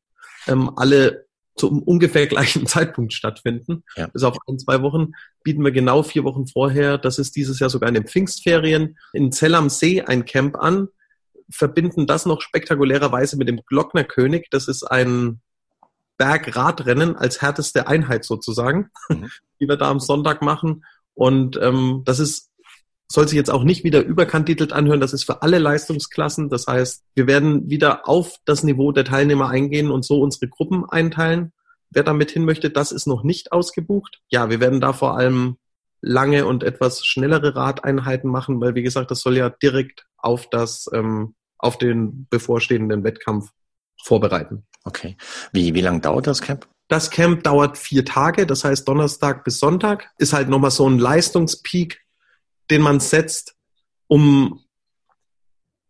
ähm, 0.49 0.73
alle 0.75 1.27
zum 1.55 1.85
ungefähr 1.85 2.27
gleichen 2.27 2.66
Zeitpunkt 2.66 3.12
stattfinden. 3.12 3.85
Ja. 3.95 4.09
Bis 4.09 4.25
auf 4.25 4.37
ein, 4.49 4.59
zwei 4.59 4.83
Wochen 4.83 5.12
bieten 5.45 5.62
wir 5.62 5.71
genau 5.71 6.03
vier 6.03 6.25
Wochen 6.25 6.49
vorher, 6.49 6.99
das 6.99 7.21
ist 7.21 7.37
dieses 7.37 7.61
Jahr 7.61 7.71
sogar 7.71 7.90
in 7.90 7.95
den 7.95 8.09
Pfingstferien, 8.09 8.99
in 9.12 9.31
Zell 9.31 9.55
am 9.55 9.71
See 9.71 10.03
ein 10.03 10.25
Camp 10.25 10.57
an, 10.57 10.88
verbinden 11.49 12.09
das 12.09 12.27
noch 12.27 12.40
spektakulärerweise 12.40 13.37
mit 13.37 13.47
dem 13.47 13.61
Glocknerkönig. 13.66 14.49
Das 14.51 14.66
ist 14.66 14.83
ein 14.83 15.40
Bergradrennen 16.22 17.16
als 17.16 17.42
härteste 17.42 17.88
Einheit 17.88 18.24
sozusagen, 18.24 18.90
mhm. 19.08 19.28
die 19.61 19.66
wir 19.68 19.76
da 19.76 19.90
am 19.90 19.98
Sonntag 19.98 20.40
machen. 20.40 20.85
Und 21.14 21.58
ähm, 21.61 22.02
das 22.04 22.20
ist 22.20 22.52
soll 23.08 23.28
sich 23.28 23.37
jetzt 23.37 23.50
auch 23.50 23.64
nicht 23.64 23.85
wieder 23.85 24.02
überkantitelt 24.02 24.72
anhören. 24.72 25.00
Das 25.00 25.12
ist 25.12 25.24
für 25.24 25.42
alle 25.42 25.58
Leistungsklassen. 25.58 26.48
Das 26.48 26.66
heißt, 26.66 27.04
wir 27.14 27.26
werden 27.26 27.68
wieder 27.68 28.08
auf 28.08 28.37
das 28.46 28.62
Niveau 28.62 28.90
der 28.90 29.04
Teilnehmer 29.04 29.50
eingehen 29.50 29.90
und 29.90 30.02
so 30.02 30.22
unsere 30.22 30.48
Gruppen 30.48 30.88
einteilen. 30.88 31.52
Wer 31.90 32.04
damit 32.04 32.30
hin 32.30 32.46
möchte, 32.46 32.70
das 32.70 32.90
ist 32.90 33.06
noch 33.06 33.22
nicht 33.22 33.52
ausgebucht. 33.52 34.22
Ja, 34.30 34.48
wir 34.48 34.61
werden 34.61 34.80
da 34.80 34.94
vor 34.94 35.14
allem 35.18 35.58
lange 36.00 36.46
und 36.46 36.62
etwas 36.62 37.04
schnellere 37.04 37.54
Radeinheiten 37.54 38.30
machen, 38.30 38.62
weil 38.62 38.74
wie 38.74 38.82
gesagt, 38.82 39.11
das 39.11 39.20
soll 39.20 39.37
ja 39.37 39.50
direkt 39.50 40.06
auf 40.16 40.48
das, 40.48 40.88
ähm, 40.94 41.35
auf 41.58 41.76
den 41.76 42.28
bevorstehenden 42.30 43.04
Wettkampf 43.04 43.50
vorbereiten. 44.03 44.65
Okay. 44.85 45.17
Wie, 45.53 45.75
wie 45.75 45.81
lang 45.81 46.01
dauert 46.01 46.27
das 46.27 46.43
Camp? 46.43 46.69
Das 46.88 47.11
Camp 47.11 47.45
dauert 47.45 47.79
vier 47.79 48.05
Tage, 48.05 48.47
das 48.47 48.65
heißt 48.65 48.87
Donnerstag 48.87 49.45
bis 49.45 49.59
Sonntag. 49.59 50.11
Ist 50.19 50.33
halt 50.33 50.49
nochmal 50.49 50.71
so 50.71 50.88
ein 50.88 50.99
Leistungspeak, 50.99 52.01
den 52.71 52.83
man 52.83 53.01
setzt, 53.01 53.55
um, 54.09 54.61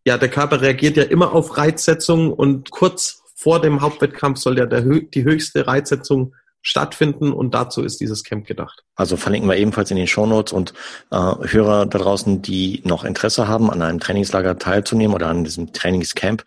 ja, 0.05 0.19
der 0.19 0.29
Körper 0.29 0.61
reagiert 0.61 0.97
ja 0.97 1.05
immer 1.05 1.33
auf 1.33 1.57
Reizsetzung 1.57 2.33
und 2.33 2.71
kurz 2.71 3.23
vor 3.35 3.61
dem 3.61 3.81
Hauptwettkampf 3.81 4.39
soll 4.39 4.59
ja 4.59 4.67
der, 4.67 4.83
die 4.83 5.25
höchste 5.25 5.67
Reizsetzung 5.67 6.35
stattfinden 6.63 7.33
und 7.33 7.53
dazu 7.55 7.83
ist 7.83 8.01
dieses 8.01 8.25
Camp 8.25 8.47
gedacht. 8.47 8.85
Also 8.95 9.17
verlinken 9.17 9.51
wir 9.51 9.57
ebenfalls 9.57 9.91
in 9.91 9.97
den 9.97 10.07
Shownotes 10.07 10.53
und 10.53 10.73
äh, 11.11 11.17
Hörer 11.17 11.87
da 11.87 11.99
draußen, 11.99 12.41
die 12.41 12.81
noch 12.85 13.05
Interesse 13.05 13.49
haben, 13.49 13.71
an 13.71 13.83
einem 13.83 14.01
Trainingslager 14.01 14.59
teilzunehmen 14.59 15.15
oder 15.15 15.27
an 15.27 15.45
diesem 15.45 15.73
Trainingscamp, 15.73 16.45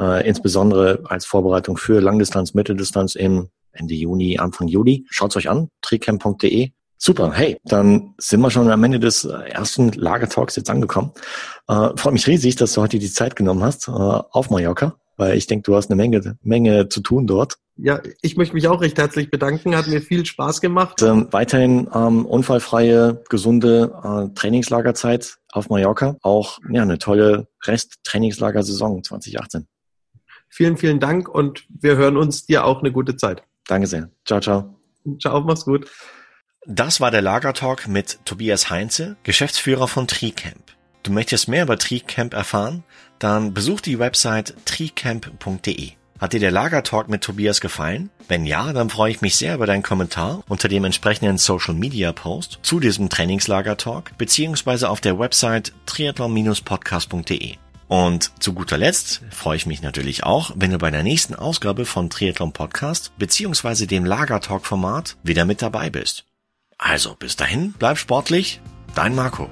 äh, 0.00 0.26
insbesondere 0.26 1.02
als 1.04 1.26
Vorbereitung 1.26 1.76
für 1.76 2.00
Langdistanz, 2.00 2.54
Mitteldistanz 2.54 3.14
im 3.14 3.50
Ende 3.72 3.94
Juni, 3.94 4.38
Anfang 4.38 4.68
Juli. 4.68 5.06
Schaut 5.10 5.36
euch 5.36 5.48
an, 5.48 5.68
tricamp.de. 5.82 6.70
Super, 7.00 7.32
hey, 7.32 7.58
dann 7.64 8.14
sind 8.18 8.40
wir 8.40 8.50
schon 8.50 8.68
am 8.70 8.82
Ende 8.82 8.98
des 8.98 9.24
ersten 9.24 9.92
Lagertalks 9.92 10.56
jetzt 10.56 10.68
angekommen. 10.68 11.12
Äh, 11.68 11.90
freut 11.94 12.12
mich 12.12 12.26
riesig, 12.26 12.56
dass 12.56 12.72
du 12.72 12.80
heute 12.80 12.98
die 12.98 13.10
Zeit 13.10 13.36
genommen 13.36 13.62
hast 13.62 13.86
äh, 13.86 13.92
auf 13.92 14.50
Mallorca, 14.50 14.96
weil 15.18 15.36
ich 15.36 15.46
denke, 15.46 15.64
du 15.64 15.76
hast 15.76 15.90
eine 15.90 15.96
Menge, 15.96 16.38
Menge 16.42 16.88
zu 16.88 17.00
tun 17.00 17.26
dort. 17.26 17.58
Ja, 17.76 18.00
ich 18.22 18.36
möchte 18.36 18.54
mich 18.54 18.66
auch 18.68 18.80
recht 18.80 18.98
herzlich 18.98 19.30
bedanken. 19.30 19.76
Hat 19.76 19.86
mir 19.86 20.00
viel 20.00 20.24
Spaß 20.24 20.60
gemacht. 20.60 21.02
Ähm, 21.02 21.28
weiterhin 21.30 21.88
ähm, 21.94 22.24
unfallfreie, 22.24 23.22
gesunde 23.28 23.92
äh, 24.02 24.34
Trainingslagerzeit 24.34 25.38
auf 25.52 25.68
Mallorca. 25.68 26.16
Auch 26.22 26.58
ja, 26.70 26.82
eine 26.82 26.98
tolle 26.98 27.48
Rest-Trainingslagersaison 27.64 29.04
2018. 29.04 29.66
Vielen, 30.48 30.76
vielen 30.76 30.98
Dank 30.98 31.28
und 31.28 31.66
wir 31.68 31.96
hören 31.96 32.16
uns 32.16 32.46
dir 32.46 32.64
auch 32.64 32.80
eine 32.80 32.90
gute 32.90 33.16
Zeit. 33.16 33.42
Danke 33.66 33.86
sehr. 33.86 34.10
Ciao, 34.24 34.40
ciao. 34.40 34.74
Ciao, 35.20 35.40
mach's 35.42 35.64
gut. 35.64 35.90
Das 36.66 37.00
war 37.00 37.10
der 37.10 37.22
Lagertalk 37.22 37.86
mit 37.86 38.18
Tobias 38.24 38.70
Heinze, 38.70 39.16
Geschäftsführer 39.24 39.88
von 39.88 40.06
TreeCamp. 40.06 40.72
Du 41.02 41.12
möchtest 41.12 41.48
mehr 41.48 41.62
über 41.62 41.78
TreeCamp 41.78 42.34
erfahren? 42.34 42.84
Dann 43.18 43.54
besuch 43.54 43.80
die 43.80 43.98
Website 43.98 44.54
treecamp.de. 44.64 45.92
Hat 46.20 46.32
dir 46.32 46.40
der 46.40 46.50
Lagertalk 46.50 47.08
mit 47.08 47.22
Tobias 47.22 47.60
gefallen? 47.60 48.10
Wenn 48.26 48.44
ja, 48.44 48.72
dann 48.72 48.90
freue 48.90 49.12
ich 49.12 49.20
mich 49.20 49.36
sehr 49.36 49.54
über 49.54 49.66
deinen 49.66 49.84
Kommentar 49.84 50.42
unter 50.48 50.68
dem 50.68 50.84
entsprechenden 50.84 51.38
Social 51.38 51.74
Media 51.74 52.12
Post 52.12 52.58
zu 52.62 52.80
diesem 52.80 53.08
Trainingslager-Talk 53.08 54.18
beziehungsweise 54.18 54.90
auf 54.90 55.00
der 55.00 55.18
Website 55.18 55.72
triathlon-podcast.de. 55.86 57.54
Und 57.86 58.32
zu 58.42 58.52
guter 58.52 58.76
Letzt 58.76 59.22
freue 59.30 59.56
ich 59.56 59.66
mich 59.66 59.80
natürlich 59.80 60.24
auch, 60.24 60.50
wenn 60.56 60.72
du 60.72 60.78
bei 60.78 60.90
der 60.90 61.02
nächsten 61.02 61.34
Ausgabe 61.34 61.86
von 61.86 62.10
Triathlon 62.10 62.52
Podcast 62.52 63.12
beziehungsweise 63.18 63.86
dem 63.86 64.04
Lagertalk 64.04 64.66
Format 64.66 65.16
wieder 65.22 65.44
mit 65.44 65.62
dabei 65.62 65.88
bist. 65.88 66.24
Also 66.76 67.14
bis 67.14 67.36
dahin, 67.36 67.74
bleib 67.78 67.96
sportlich, 67.96 68.60
dein 68.94 69.14
Marco. 69.14 69.48